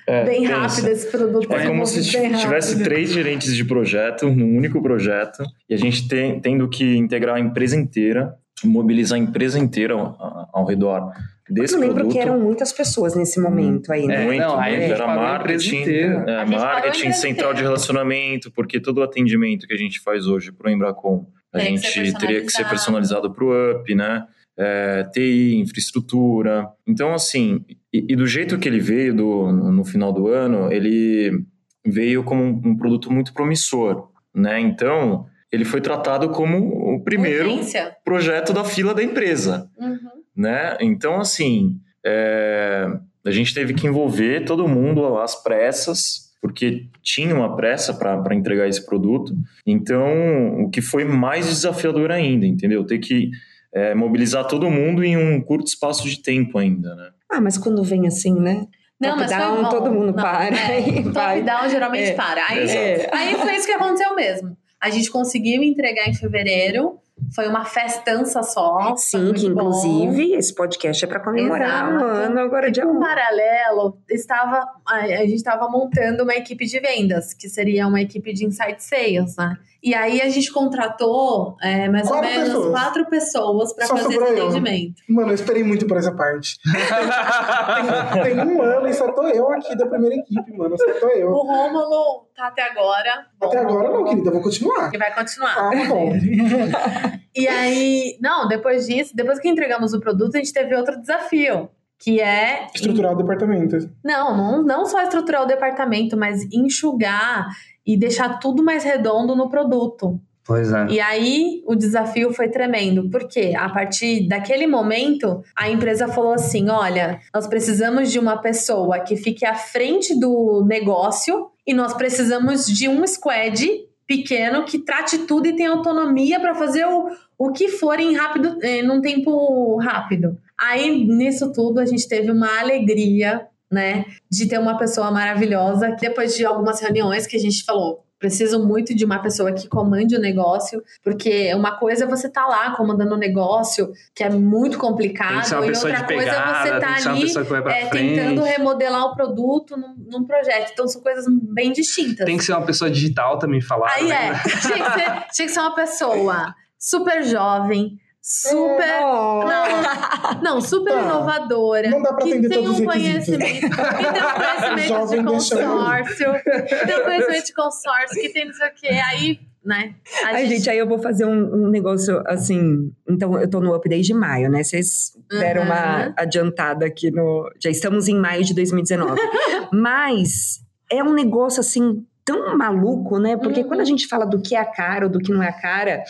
[0.09, 0.57] É, bem pensa.
[0.57, 1.45] rápido esse produto.
[1.53, 2.83] É foi como se tivesse rápido.
[2.85, 7.41] três gerentes de projeto num único projeto e a gente tem, tendo que integrar a
[7.41, 11.13] empresa inteira mobilizar a empresa inteira ao, ao redor
[11.53, 12.13] desse eu lembro produto.
[12.13, 14.23] que eram muitas pessoas nesse momento aí, né?
[14.23, 14.89] É, Muito, não, aí a muito.
[14.89, 17.63] gente Era marketing, é, marketing, central de inteira.
[17.63, 21.75] relacionamento, porque todo o atendimento que a gente faz hoje para o Embracon, a Tem
[21.77, 23.33] que gente ser teria que ser personalizado.
[23.33, 24.25] para o UP, né?
[24.57, 26.69] É, TI, infraestrutura.
[26.87, 30.73] Então, assim, e, e do jeito que ele veio do, no, no final do ano,
[30.73, 31.45] ele
[31.87, 34.59] veio como um, um produto muito promissor, né?
[34.61, 37.95] Então, ele foi tratado como o primeiro Urgência.
[38.05, 40.24] projeto da fila da empresa Uhum.
[40.37, 40.77] Né?
[40.81, 42.87] Então, assim, é,
[43.25, 48.69] a gente teve que envolver todo mundo às pressas, porque tinha uma pressa para entregar
[48.69, 49.35] esse produto.
[49.67, 52.85] Então, o que foi mais desafiador ainda, entendeu?
[52.85, 53.31] Ter que
[53.73, 57.11] é, mobilizar todo mundo em um curto espaço de tempo ainda, né?
[57.31, 58.67] Ah, mas quando vem assim, né?
[59.01, 59.69] Não, mas foi Top-down, bom.
[59.71, 61.43] todo mundo Não, para É, e vai.
[61.43, 62.15] Top-down geralmente É.
[62.15, 62.47] para.
[62.49, 63.17] Aí, Exato.
[63.17, 64.57] aí foi isso que aconteceu mesmo.
[64.81, 66.99] A gente conseguiu entregar em fevereiro.
[67.35, 68.95] Foi uma festança só.
[68.97, 69.53] Sim, que bom.
[69.63, 72.05] inclusive esse podcast é para comemorar Exato.
[72.05, 73.01] um ano agora de Em amor.
[73.01, 78.33] paralelo, estava, a, a gente estava montando uma equipe de vendas, que seria uma equipe
[78.33, 79.57] de insight sales, né?
[79.83, 82.71] E aí a gente contratou é, mais Quatro ou menos pessoas.
[82.71, 85.03] quatro pessoas para fazer esse atendimento.
[85.09, 86.59] Mano, eu esperei muito por essa parte.
[88.23, 90.77] Tem um ano e só tô eu aqui da primeira equipe, mano.
[90.79, 91.29] Só tô eu.
[91.31, 93.27] O Rômulo tá até agora.
[93.41, 94.91] Até agora não, querida, eu vou continuar.
[94.93, 95.55] E vai continuar.
[95.57, 96.13] Ah, tá bom.
[97.37, 101.69] E aí, não, depois disso, depois que entregamos o produto, a gente teve outro desafio,
[101.99, 103.77] que é Estruturar o departamento.
[104.05, 107.49] não, não, não só estruturar o departamento, mas enxugar
[107.85, 110.21] e deixar tudo mais redondo no produto.
[110.47, 110.87] Pois é.
[110.91, 116.69] E aí o desafio foi tremendo, porque a partir daquele momento a empresa falou assim:
[116.69, 122.67] olha, nós precisamos de uma pessoa que fique à frente do negócio e nós precisamos
[122.67, 123.67] de um squad
[124.07, 128.59] pequeno que trate tudo e tenha autonomia para fazer o, o que for em rápido,
[128.63, 130.39] eh, num tempo rápido.
[130.59, 135.93] Aí nisso tudo a gente teve uma alegria, né, de ter uma pessoa maravilhosa.
[135.93, 139.69] que Depois de algumas reuniões que a gente falou, preciso muito de uma pessoa que
[139.69, 144.31] comande o negócio, porque uma coisa é você tá lá comandando o negócio, que é
[144.31, 149.15] muito complicado, e outra de coisa pegada, é você tá ali é, tentando remodelar o
[149.15, 150.71] produto num, num projeto.
[150.73, 152.25] Então são coisas bem distintas.
[152.25, 153.93] Tem que ser uma pessoa digital também falar.
[153.93, 154.31] Aí né?
[154.31, 159.03] é, tinha que, ser, tinha que ser uma pessoa super jovem, super.
[159.03, 159.45] Oh.
[159.45, 161.03] Não, não, super Tá.
[161.03, 161.91] inovadora.
[161.91, 163.45] Não dá pra que atender tem todos um os conhecimento.
[163.45, 163.71] Que tem um
[164.75, 166.33] conhecimento de consórcio.
[166.67, 168.89] Que tem um conhecimento de consórcio, que tem não sei o quê.
[168.89, 169.95] Aí, né?
[170.25, 172.91] a Ai, gente, aí eu vou fazer um, um negócio assim.
[173.07, 174.63] Então, eu tô no up desde maio, né?
[174.65, 175.67] Vocês deram Uhum.
[175.69, 177.51] uma adiantada aqui no.
[177.63, 179.21] Já estamos em maio de 2019.
[179.71, 180.61] Mas
[180.91, 183.37] é um negócio assim tão maluco, né?
[183.37, 183.69] Porque Uhum.
[183.69, 185.53] quando a gente fala do que é a cara ou do que não é a
[185.53, 186.03] cara,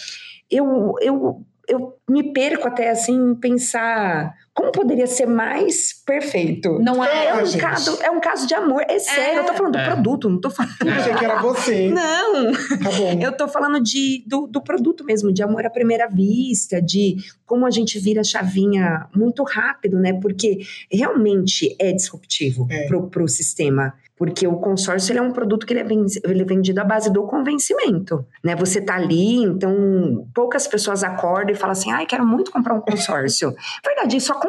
[0.50, 6.78] eu, eu, eu me perco até assim em pensar como poderia ser mais perfeito.
[6.80, 7.26] Não é.
[7.26, 7.60] É um, gente.
[7.60, 8.82] caso, é um caso de amor.
[8.88, 9.84] É sério, eu tô falando do É.
[9.90, 10.72] produto, não tô falando.
[10.84, 11.88] Eu achei que era você.
[11.90, 12.52] Não!
[12.52, 13.20] Tá bom.
[13.20, 17.66] Eu tô falando de, do, do produto mesmo, de amor à primeira vista, de como
[17.66, 20.12] a gente vira a chavinha muito rápido, né?
[20.20, 22.86] Porque realmente é disruptivo É.
[22.86, 23.92] Pro, pro sistema.
[24.16, 26.84] Porque o consórcio ele é um produto que ele é, ven- ele é vendido à
[26.84, 28.54] base do convencimento, né?
[28.54, 32.80] Você tá ali, então poucas pessoas acordam e falam assim, ai, quero muito comprar um
[32.80, 33.52] consórcio.
[33.84, 34.43] Verdade, isso acontece,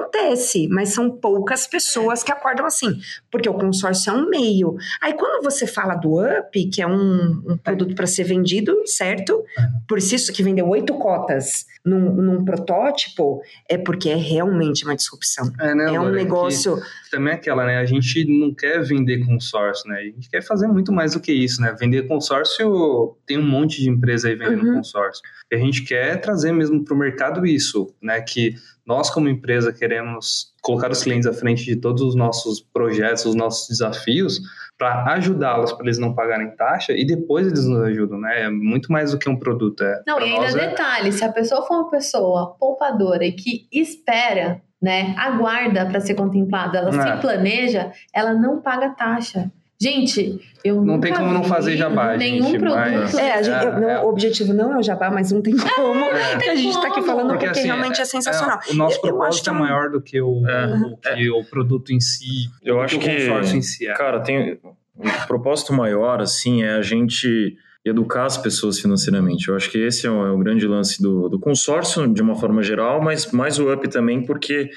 [0.70, 3.00] mas são poucas pessoas que acordam assim,
[3.32, 4.76] porque o consórcio é um meio.
[5.02, 9.44] Aí quando você fala do UP, que é um, um produto para ser vendido, certo?
[9.88, 15.52] Por isso que vendeu oito cotas num, num protótipo, é porque é realmente uma disrupção.
[15.60, 16.12] É, né, É um Laura?
[16.12, 16.78] negócio.
[16.78, 17.78] Que também é aquela, né?
[17.78, 20.00] A gente não quer vender consórcio, né?
[20.00, 21.76] A gente quer fazer muito mais do que isso, né?
[21.80, 24.76] Vender consórcio, tem um monte de empresa aí vendendo Uhum.
[24.76, 25.22] consórcio.
[25.52, 28.20] E a gente quer trazer mesmo para o mercado isso, né?
[28.22, 28.56] Que
[28.86, 33.36] nós, como empresa, queremos colocar os clientes à frente de todos os nossos projetos, os
[33.36, 34.40] nossos desafios,
[34.78, 38.44] para ajudá-los, para eles não pagarem taxa e depois eles nos ajudam, né?
[38.44, 39.84] É muito mais do que um produto.
[39.84, 43.68] É, Não, e ainda é- detalhe, se a pessoa for uma pessoa poupadora e que
[43.72, 47.16] espera, né, aguarda para ser contemplada, ela É.
[47.16, 49.50] se planeja, ela não paga taxa.
[49.86, 52.76] Gente, eu Não tem como não fazer jabá, nenhum gente, produto.
[52.80, 54.02] mas- É, a gente- É, eu- não, é.
[54.02, 56.04] o objetivo não é o jabá, mas não tem como.
[56.06, 56.50] É.
[56.50, 58.60] a gente tá aqui falando Porque, porque, assim, realmente é, sensacional.
[58.68, 60.66] É, o nosso Eu- eu propósito que é é maior do que o, É.
[60.66, 63.88] o que o produto em si, Eu acho o que- consórcio em si.
[63.88, 63.94] é.
[63.94, 64.60] Cara, tem
[64.98, 69.48] o propósito maior, assim, é a gente educar as pessoas financeiramente.
[69.48, 72.34] Eu acho que esse é o, é o grande lance do, do consórcio, de uma
[72.36, 74.72] forma geral, mas mais o up também, porque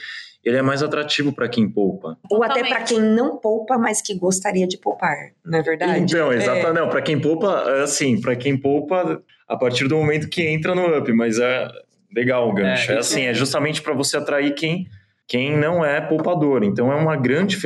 [0.44, 2.16] ele é mais atrativo para quem poupa.
[2.30, 6.00] Ou até para quem não poupa, mas que gostaria de poupar, não é verdade?
[6.00, 6.36] Então, É.
[6.36, 6.74] exatamente.
[6.74, 10.74] Não, para quem poupa, é assim, para quem poupa a partir do momento que entra
[10.74, 11.68] no up, mas é
[12.14, 12.92] legal o gancho.
[12.92, 14.86] É, é assim, é justamente para você atrair quem,
[15.26, 16.62] quem não é poupador.
[16.62, 17.58] Então é uma grande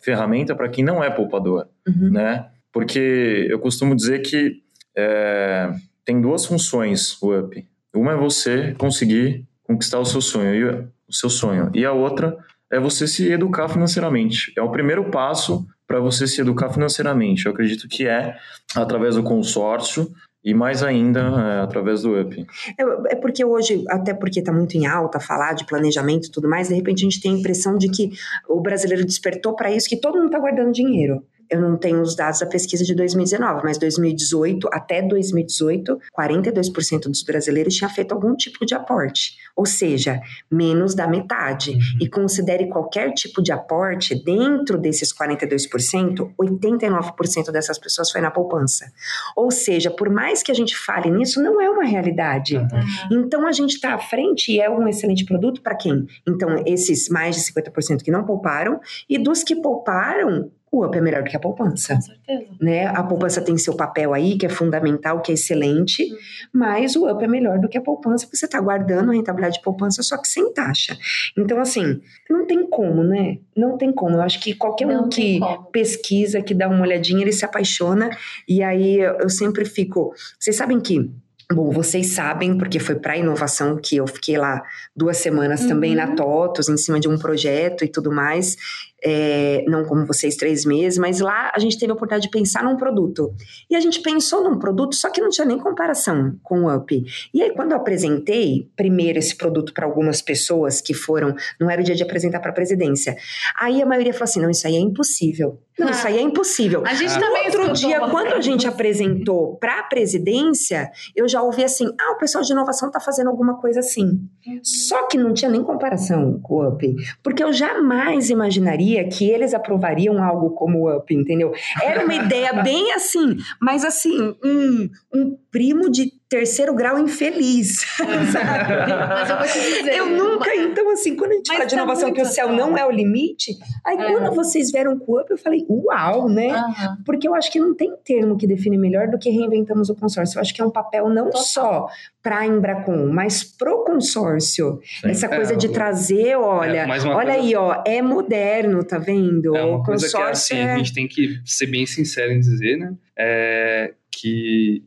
[0.00, 2.10] ferramenta para quem não é poupador, uhum.
[2.10, 2.46] né?
[2.72, 4.62] Porque eu costumo dizer que
[4.96, 5.70] é,
[6.04, 7.66] tem duas funções o up.
[7.94, 12.36] Uma é você conseguir conquistar o seu sonho, o seu sonho, e a outra
[12.70, 14.52] é você se educar financeiramente.
[14.56, 17.46] É o primeiro passo para você se educar financeiramente.
[17.46, 18.36] Eu acredito que é
[18.76, 20.12] através do consórcio
[20.44, 22.46] e mais ainda é, através do UP.
[22.78, 26.48] É, é, porque hoje, até porque está muito em alta falar de planejamento e tudo
[26.48, 28.12] mais, de repente a gente tem a impressão de que
[28.48, 32.14] o brasileiro despertou para isso, que todo mundo está guardando dinheiro eu não tenho os
[32.14, 38.34] dados da pesquisa de 2019, mas 2018, até 2018, 42% dos brasileiros tinha feito algum
[38.34, 41.70] tipo de aporte, ou seja, menos da metade.
[41.70, 41.78] Uhum.
[42.00, 48.92] E considere qualquer tipo de aporte, dentro desses 42%, 89% dessas pessoas foi na poupança.
[49.36, 52.56] Ou seja, por mais que a gente fale nisso, não é uma realidade.
[52.56, 53.24] Uhum.
[53.24, 56.06] Então a gente está à frente e é um excelente produto para quem?
[56.26, 61.00] Então, esses mais de 50% que não pouparam, e dos que pouparam, o UP é
[61.00, 61.94] melhor do que a poupança.
[61.94, 62.46] Com certeza.
[62.60, 62.86] Né?
[62.86, 66.18] A poupança tem seu papel aí, que é fundamental, que é excelente, uhum.
[66.52, 69.56] mas o UP é melhor do que a poupança, porque você está guardando a rentabilidade
[69.56, 70.96] de poupança, só que sem taxa.
[71.36, 73.38] Então, assim, não tem como, né?
[73.56, 74.16] Não tem como.
[74.16, 75.64] Eu acho que qualquer não um que como.
[75.70, 78.10] pesquisa, que dá uma olhadinha, ele se apaixona,
[78.48, 80.12] e aí eu sempre fico.
[80.38, 81.10] Vocês sabem que
[81.50, 84.62] Bom, vocês sabem, porque foi para inovação que eu fiquei lá
[84.94, 85.68] duas semanas uhum.
[85.68, 86.14] também na uhum.
[86.14, 88.54] TOTOS, em cima de um projeto e tudo mais
[89.02, 92.64] é, não como vocês três meses, mas lá a gente teve a oportunidade de pensar
[92.64, 93.32] num produto.
[93.70, 97.04] E a gente pensou num produto, só que não tinha nem comparação com o Up.
[97.32, 101.80] E aí, quando eu apresentei primeiro esse produto para algumas pessoas que foram, não era
[101.80, 103.16] o dia de apresentar para a presidência,
[103.58, 105.60] aí a maioria falou assim: não, isso aí é impossível.
[105.78, 106.82] Não, ah, isso aí é impossível.
[106.84, 107.20] A gente ah.
[107.20, 112.12] também outro dia, quando a gente apresentou para a presidência, eu já ouvi assim: ah,
[112.12, 114.28] o pessoal de inovação está fazendo alguma coisa assim.
[114.44, 114.60] Uhum.
[114.62, 116.96] Só que não tinha nem comparação com o Up.
[117.22, 121.52] Porque eu jamais imaginaria sabia que eles aprovariam algo como Up, entendeu?
[121.82, 127.86] Era uma ideia bem assim, mas assim, um, um primo de terceiro grau infeliz.
[127.98, 129.96] Mas eu vou te dizer.
[129.96, 132.76] Eu nunca, então, assim, quando a gente fala de tá inovação, que o céu não
[132.76, 134.12] é o limite, aí é.
[134.12, 136.54] quando vocês vieram com o Up, eu falei, uau, né?
[136.54, 137.02] Uhum.
[137.04, 140.36] Porque eu acho que não tem termo que define melhor do que reinventamos o consórcio.
[140.38, 141.42] Eu acho que é um papel não Total.
[141.42, 141.88] só
[142.22, 144.80] para a Embracon, mas pro consórcio.
[144.82, 145.10] Sim.
[145.10, 147.32] Essa coisa é, de trazer, olha, é, olha coisa...
[147.32, 149.56] aí, ó, é moderno, tá vendo?
[149.56, 152.76] É uma coisa que é assim, a gente tem que ser bem sincero em dizer,
[152.76, 152.92] né?
[153.16, 154.82] É, que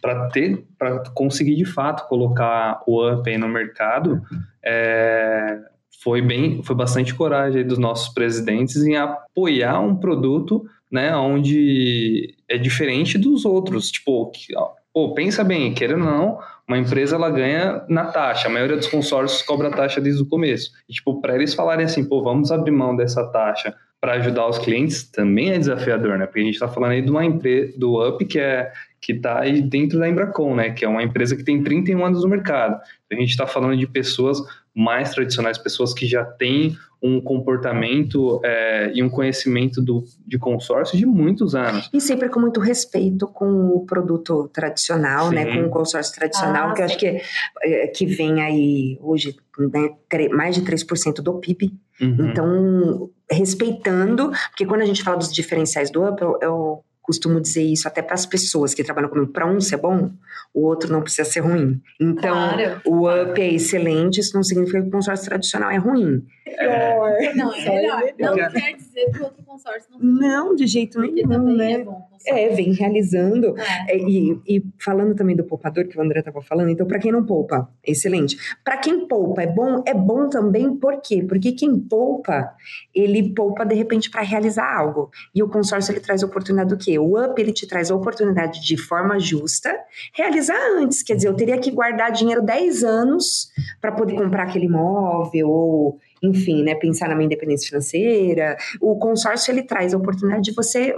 [0.00, 4.22] para ter, para conseguir de fato colocar o UP no mercado,
[4.64, 5.58] é,
[6.02, 12.58] foi bem, foi bastante coragem dos nossos presidentes em apoiar um produto, né, onde é
[12.58, 14.52] diferente dos outros, tipo, que,
[14.92, 18.86] pô, pensa bem, querendo ou não, uma empresa ela ganha na taxa, a maioria dos
[18.86, 20.70] consórcios cobra taxa desde o começo.
[20.88, 24.58] E, tipo, para eles falarem assim, pô, vamos abrir mão dessa taxa para ajudar os
[24.58, 26.26] clientes também é desafiador, né?
[26.26, 29.40] Porque a gente está falando aí de uma empresa do Up que é que está
[29.40, 30.70] dentro da Embracon, né?
[30.70, 32.80] Que é uma empresa que tem 31 anos no mercado.
[33.10, 34.38] A gente está falando de pessoas
[34.74, 40.96] mais tradicionais, pessoas que já têm um comportamento é, e um conhecimento do, de consórcio
[40.96, 41.90] de muitos anos.
[41.92, 45.44] E sempre com muito respeito com o produto tradicional, né?
[45.44, 45.50] sim.
[45.50, 45.62] né?
[45.62, 47.20] Com o consórcio tradicional, ah, que eu acho que,
[47.62, 49.94] é, que vem aí hoje né,
[50.32, 51.74] mais de 3% do PIB.
[52.00, 52.30] Uhum.
[52.30, 57.62] Então, respeitando, porque quando a gente fala dos diferenciais do Up, eu, eu costumo dizer
[57.62, 59.30] isso até para as pessoas que trabalham comigo.
[59.30, 60.10] Para um ser bom,
[60.54, 61.80] o outro não precisa ser ruim.
[62.00, 62.80] Então, claro.
[62.86, 66.26] o up é excelente, isso não significa que o consórcio tradicional é ruim.
[66.46, 67.32] É.
[67.34, 68.02] Não, é melhor.
[68.18, 71.72] Não quer dizer que o outro consórcio não Não, de jeito nenhum, né?
[71.72, 73.54] É, bom, é, vem realizando.
[73.58, 73.94] É.
[73.94, 77.12] É, e, e, falando também do poupador, que o André estava falando, então, para quem
[77.12, 78.36] não poupa, excelente.
[78.62, 81.22] Para quem poupa, é bom, é bom também, por quê?
[81.26, 82.54] Porque quem poupa,
[82.94, 85.10] ele poupa, de repente, para realizar algo.
[85.34, 86.98] E o consórcio, ele traz a oportunidade do quê?
[86.98, 89.74] O UP, ele te traz a oportunidade de forma justa,
[90.12, 91.02] realizar antes.
[91.02, 95.98] Quer dizer, eu teria que guardar dinheiro 10 anos para poder comprar aquele imóvel ou
[96.28, 98.56] enfim, né, pensar na minha independência financeira.
[98.80, 100.94] O consórcio ele traz a oportunidade de você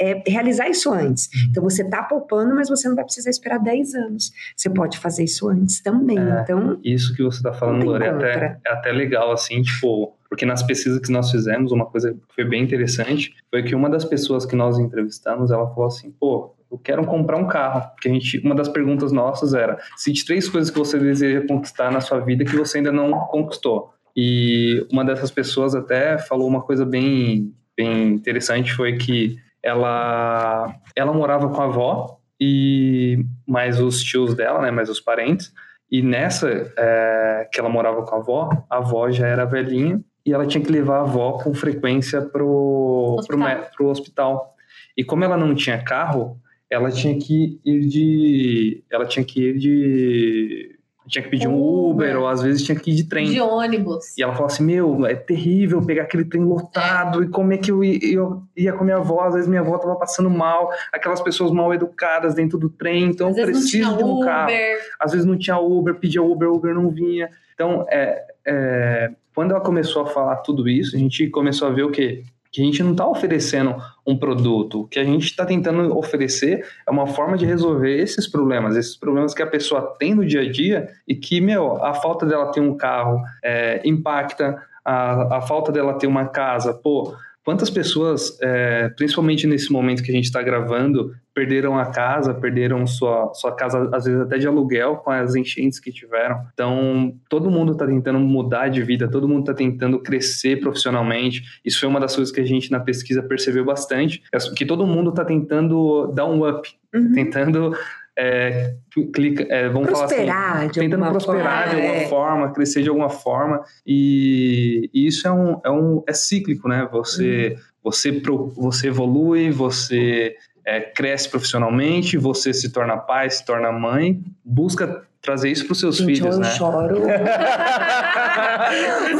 [0.00, 1.26] é, realizar isso antes.
[1.26, 1.46] Uhum.
[1.50, 4.32] Então você está poupando, mas você não vai precisar esperar 10 anos.
[4.56, 6.18] Você pode fazer isso antes também.
[6.18, 10.14] É, então isso que você está falando, Lore, é até, é até legal assim, tipo
[10.34, 13.88] porque nas pesquisas que nós fizemos, uma coisa que foi bem interessante foi que uma
[13.88, 17.88] das pessoas que nós entrevistamos, ela falou assim, pô, eu quero comprar um carro.
[17.90, 21.92] Porque a gente, uma das perguntas nossas era: cite três coisas que você deseja conquistar
[21.92, 23.94] na sua vida que você ainda não conquistou.
[24.16, 31.12] E uma dessas pessoas até falou uma coisa bem, bem interessante, foi que ela, ela
[31.12, 35.52] morava com a avó e mais os tios dela, né, mais os parentes,
[35.90, 40.32] E nessa é, que ela morava com a avó, a avó já era velhinha e
[40.32, 43.56] ela tinha que levar a avó com frequência pro Hospital.
[43.56, 44.54] Pro, pro hospital.
[44.96, 48.84] E como ela não tinha carro, ela tinha que ir de.
[48.90, 50.73] Ela tinha que ir de.
[51.06, 52.16] Tinha que pedir um Uber.
[52.16, 53.26] Uber, ou às vezes tinha que ir de trem.
[53.26, 54.16] De ônibus.
[54.16, 57.70] E ela falou assim: Meu, é terrível pegar aquele trem lotado e como é que
[57.70, 59.20] eu ia, eu ia com a minha avó?
[59.24, 63.28] Às vezes minha avó tava passando mal, aquelas pessoas mal educadas dentro do trem, então
[63.28, 64.26] Às eu preciso de um Uber.
[64.26, 64.52] carro.
[64.98, 67.28] Às vezes não tinha Uber, pedia Uber, Uber não vinha.
[67.54, 71.82] Então, é, é, quando ela começou a falar tudo isso, a gente começou a ver
[71.82, 72.24] o quê?
[72.54, 73.74] Que a gente não está oferecendo
[74.06, 74.82] um produto.
[74.82, 78.96] O que a gente está tentando oferecer é uma forma de resolver esses problemas, esses
[78.96, 82.52] problemas que a pessoa tem no dia a dia e que, meu, a falta dela
[82.52, 86.72] ter um carro é, impacta, a, a falta dela ter uma casa.
[86.72, 92.32] Pô, quantas pessoas, é, principalmente nesse momento que a gente está gravando, perderam a casa,
[92.32, 96.40] perderam sua, sua casa, às vezes até de aluguel, com as enchentes que tiveram.
[96.54, 101.42] Então, todo mundo está tentando mudar de vida, todo mundo está tentando crescer profissionalmente.
[101.64, 104.86] Isso foi uma das coisas que a gente na pesquisa percebeu bastante, é que todo
[104.86, 107.12] mundo está tentando dar um up, Uhum.
[107.12, 107.76] tentando.
[108.16, 108.74] É,
[109.12, 112.08] clica, é, vamos falar assim, Prosperar de tentando alguma prosperar de forma, alguma é.
[112.08, 116.88] forma, crescer de alguma forma, e, e isso é um, é um é cíclico, né?
[116.92, 123.70] Você você pro- você evolui, você é, cresce profissionalmente, você se torna pai, se torna
[123.72, 126.50] mãe, busca trazer isso para os seus Gente, filhos, eu né?
[126.52, 127.02] choro.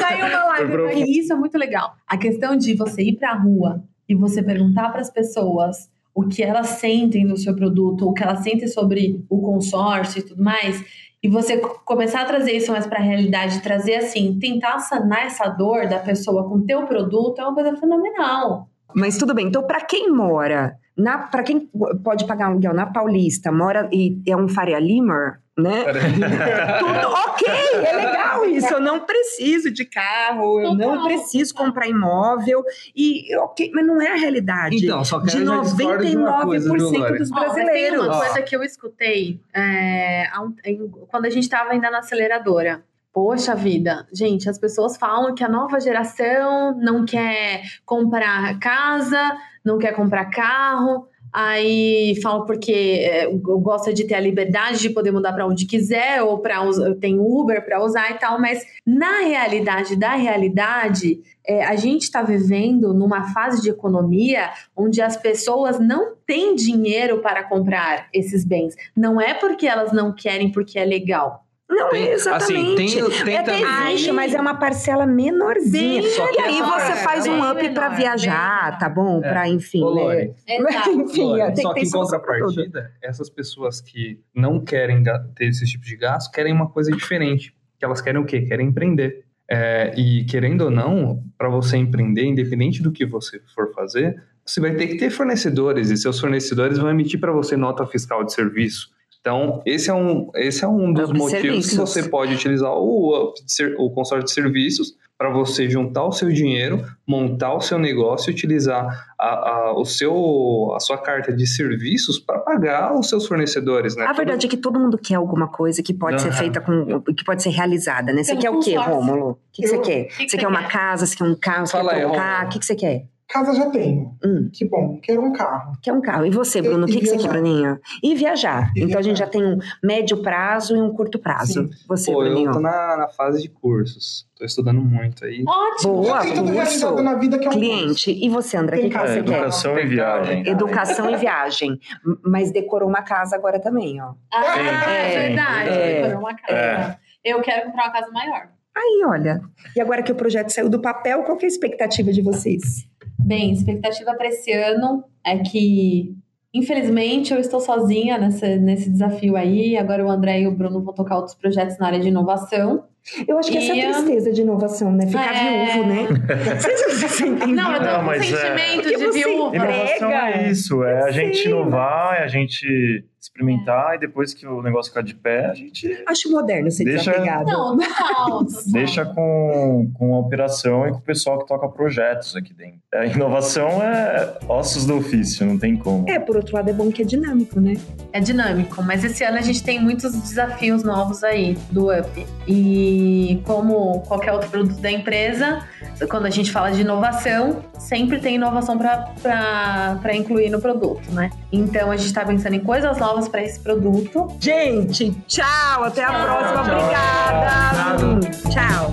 [0.00, 1.02] Saiu uma live.
[1.02, 1.96] E isso é muito legal.
[2.06, 6.42] A questão de você ir pra rua e você perguntar para as pessoas o que
[6.42, 10.82] elas sentem no seu produto, o que elas sentem sobre o consórcio e tudo mais,
[11.22, 15.26] e você co- começar a trazer isso mais para a realidade, trazer assim, tentar sanar
[15.26, 18.68] essa dor da pessoa com teu produto é uma coisa fenomenal.
[18.94, 19.46] Mas tudo bem.
[19.48, 21.68] Então, para quem mora, na, para quem
[22.02, 25.84] pode pagar um aluguel na Paulista, mora e é um Faria Limer, né?
[26.78, 27.46] Tudo ok,
[27.84, 28.72] é legal isso.
[28.74, 32.64] Eu não preciso de carro, eu não preciso comprar imóvel.
[32.94, 36.16] E ok, mas não é a realidade Então, só que de eu já discordo de
[36.16, 38.04] uma coisa, viu, 99% dos Ó, brasileiros.
[38.06, 38.20] uma Ó.
[38.20, 42.82] coisa que eu escutei é, um- em- quando a gente estava ainda na aceleradora.
[43.14, 49.78] Poxa vida, gente, as pessoas falam que a nova geração não quer comprar casa, não
[49.78, 51.06] quer comprar carro.
[51.32, 52.72] Aí falam porque
[53.04, 56.58] é, gosta de ter a liberdade de poder mudar para onde quiser ou para
[57.00, 62.20] tem Uber para usar e tal, mas na realidade da realidade, é, a gente está
[62.20, 68.74] vivendo numa fase de economia onde as pessoas não têm dinheiro para comprar esses bens.
[68.96, 71.43] Não é porque elas não querem, porque é legal.
[71.74, 72.98] Não, Tem- exatamente.
[72.98, 76.02] assim, tem- tem é, também- existe, mas é uma parcela menorzinha.
[76.02, 79.20] E aí você faz um bem up pra menor, viajar, bem tá bom?
[79.24, 79.28] É.
[79.28, 80.30] Pra, enfim, Ô, né?
[80.94, 85.02] Enfim, só que que em contrapartida, essas pessoas que não querem
[85.34, 87.54] ter esse tipo de gasto querem uma coisa diferente.
[87.78, 88.42] Que elas querem o quê?
[88.42, 89.24] Querem empreender.
[89.50, 94.60] É, e querendo ou não, para você empreender, independente do que você for fazer, você
[94.60, 98.32] vai ter que ter fornecedores e seus fornecedores vão emitir para você nota fiscal de
[98.32, 98.88] serviço.
[99.26, 103.74] Então, esse é um, esse é um dos motivos que você pode utilizar o, ser-
[103.78, 108.34] o consórcio de serviços para você juntar o seu dinheiro, montar o seu negócio e
[108.34, 108.84] utilizar
[109.18, 113.96] a, a- o seu, a sua carta de serviços para pagar os seus fornecedores.
[113.96, 114.04] Né?
[114.04, 116.36] A verdade é que todo mundo quer alguma coisa que pode ser Aham.
[116.36, 117.00] feita com.
[117.00, 118.22] que pode ser realizada, né?
[118.22, 118.74] Você quer o quê.
[118.76, 119.30] Rômulo?
[119.30, 120.04] O que, que você quer?
[120.08, 122.44] que que você quer uma casa, você quer um carro, você Fala quer aí, trocar?
[122.44, 123.06] O que, que você quer?
[123.26, 124.14] Casa já tenho.
[124.24, 125.72] Hum, Que bom, quero um carro.
[125.82, 126.26] quer um carro.
[126.26, 126.84] E você, Bruno?
[126.84, 127.32] O que, que você quer, viajar.
[127.32, 127.78] Bruninho?
[128.02, 128.70] E viajar.
[128.76, 129.24] E então a gente viajar.
[129.24, 131.68] já tem um médio prazo e um curto prazo.
[131.88, 132.52] Você, Pô, eu Bruninho.
[132.52, 134.26] tô na, na fase de cursos.
[134.36, 135.42] Tô estudando muito aí.
[135.48, 136.02] Ótimo!
[136.02, 136.54] Boa, tem tudo curso.
[136.58, 138.10] realizado na vida que é um Cliente.
[138.12, 138.76] E você, André?
[138.76, 139.32] O que, que você É, quer?
[139.32, 140.46] educação e viagem.
[140.46, 141.80] Educação e viagem.
[142.22, 144.12] Mas decorou uma casa agora também, ó.
[144.32, 145.68] Ah, É, é verdade.
[145.70, 146.52] é, decorou uma casa.
[146.52, 146.96] é.
[147.24, 148.48] Eu quero comprar uma casa maior.
[148.76, 149.40] Aí, olha.
[149.76, 152.84] E agora que o projeto saiu do papel, qual que é a expectativa de vocês?
[153.24, 156.14] Bem, expectativa para esse ano é que,
[156.52, 159.78] infelizmente, eu estou sozinha nessa, nesse desafio aí.
[159.78, 162.84] Agora o André e o Bruno vão tocar outros projetos na área de inovação.
[163.28, 165.06] Eu acho que essa é a E, tristeza de inovação, né?
[165.06, 165.66] Ficar É.
[165.74, 166.06] viúvo, né?
[167.54, 169.56] Não, eu tô Não, com mas é- sentimento Porque de viúva.
[169.56, 171.48] Inovação é isso, é a gente Sim.
[171.48, 176.02] inovar, é a gente experimentar e depois que o negócio ficar de pé, a gente
[176.06, 177.50] Acho moderno ser Deixa- desapegado.
[177.50, 178.40] Não, total.
[178.72, 182.80] deixa com, com a operação e com o pessoal que toca projetos aqui dentro.
[182.94, 186.04] A inovação é ossos do ofício, não tem como.
[186.08, 187.74] É, por outro lado, é bom que é dinâmico, né?
[188.12, 192.26] É dinâmico, mas esse ano a gente tem muitos desafios novos aí do UP.
[192.46, 195.66] E E como qualquer outro produto da empresa,
[196.08, 201.30] quando a gente fala de inovação, sempre tem inovação para incluir no produto, né?
[201.50, 204.28] Então a gente está pensando em coisas novas para esse produto.
[204.38, 206.62] Gente, tchau, até a próxima.
[206.62, 206.74] Tchau.
[206.76, 208.20] Obrigada.
[208.50, 208.90] Tchau.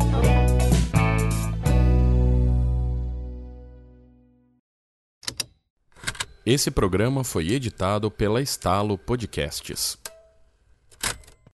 [6.44, 10.01] Esse programa foi editado pela Estalo Podcasts.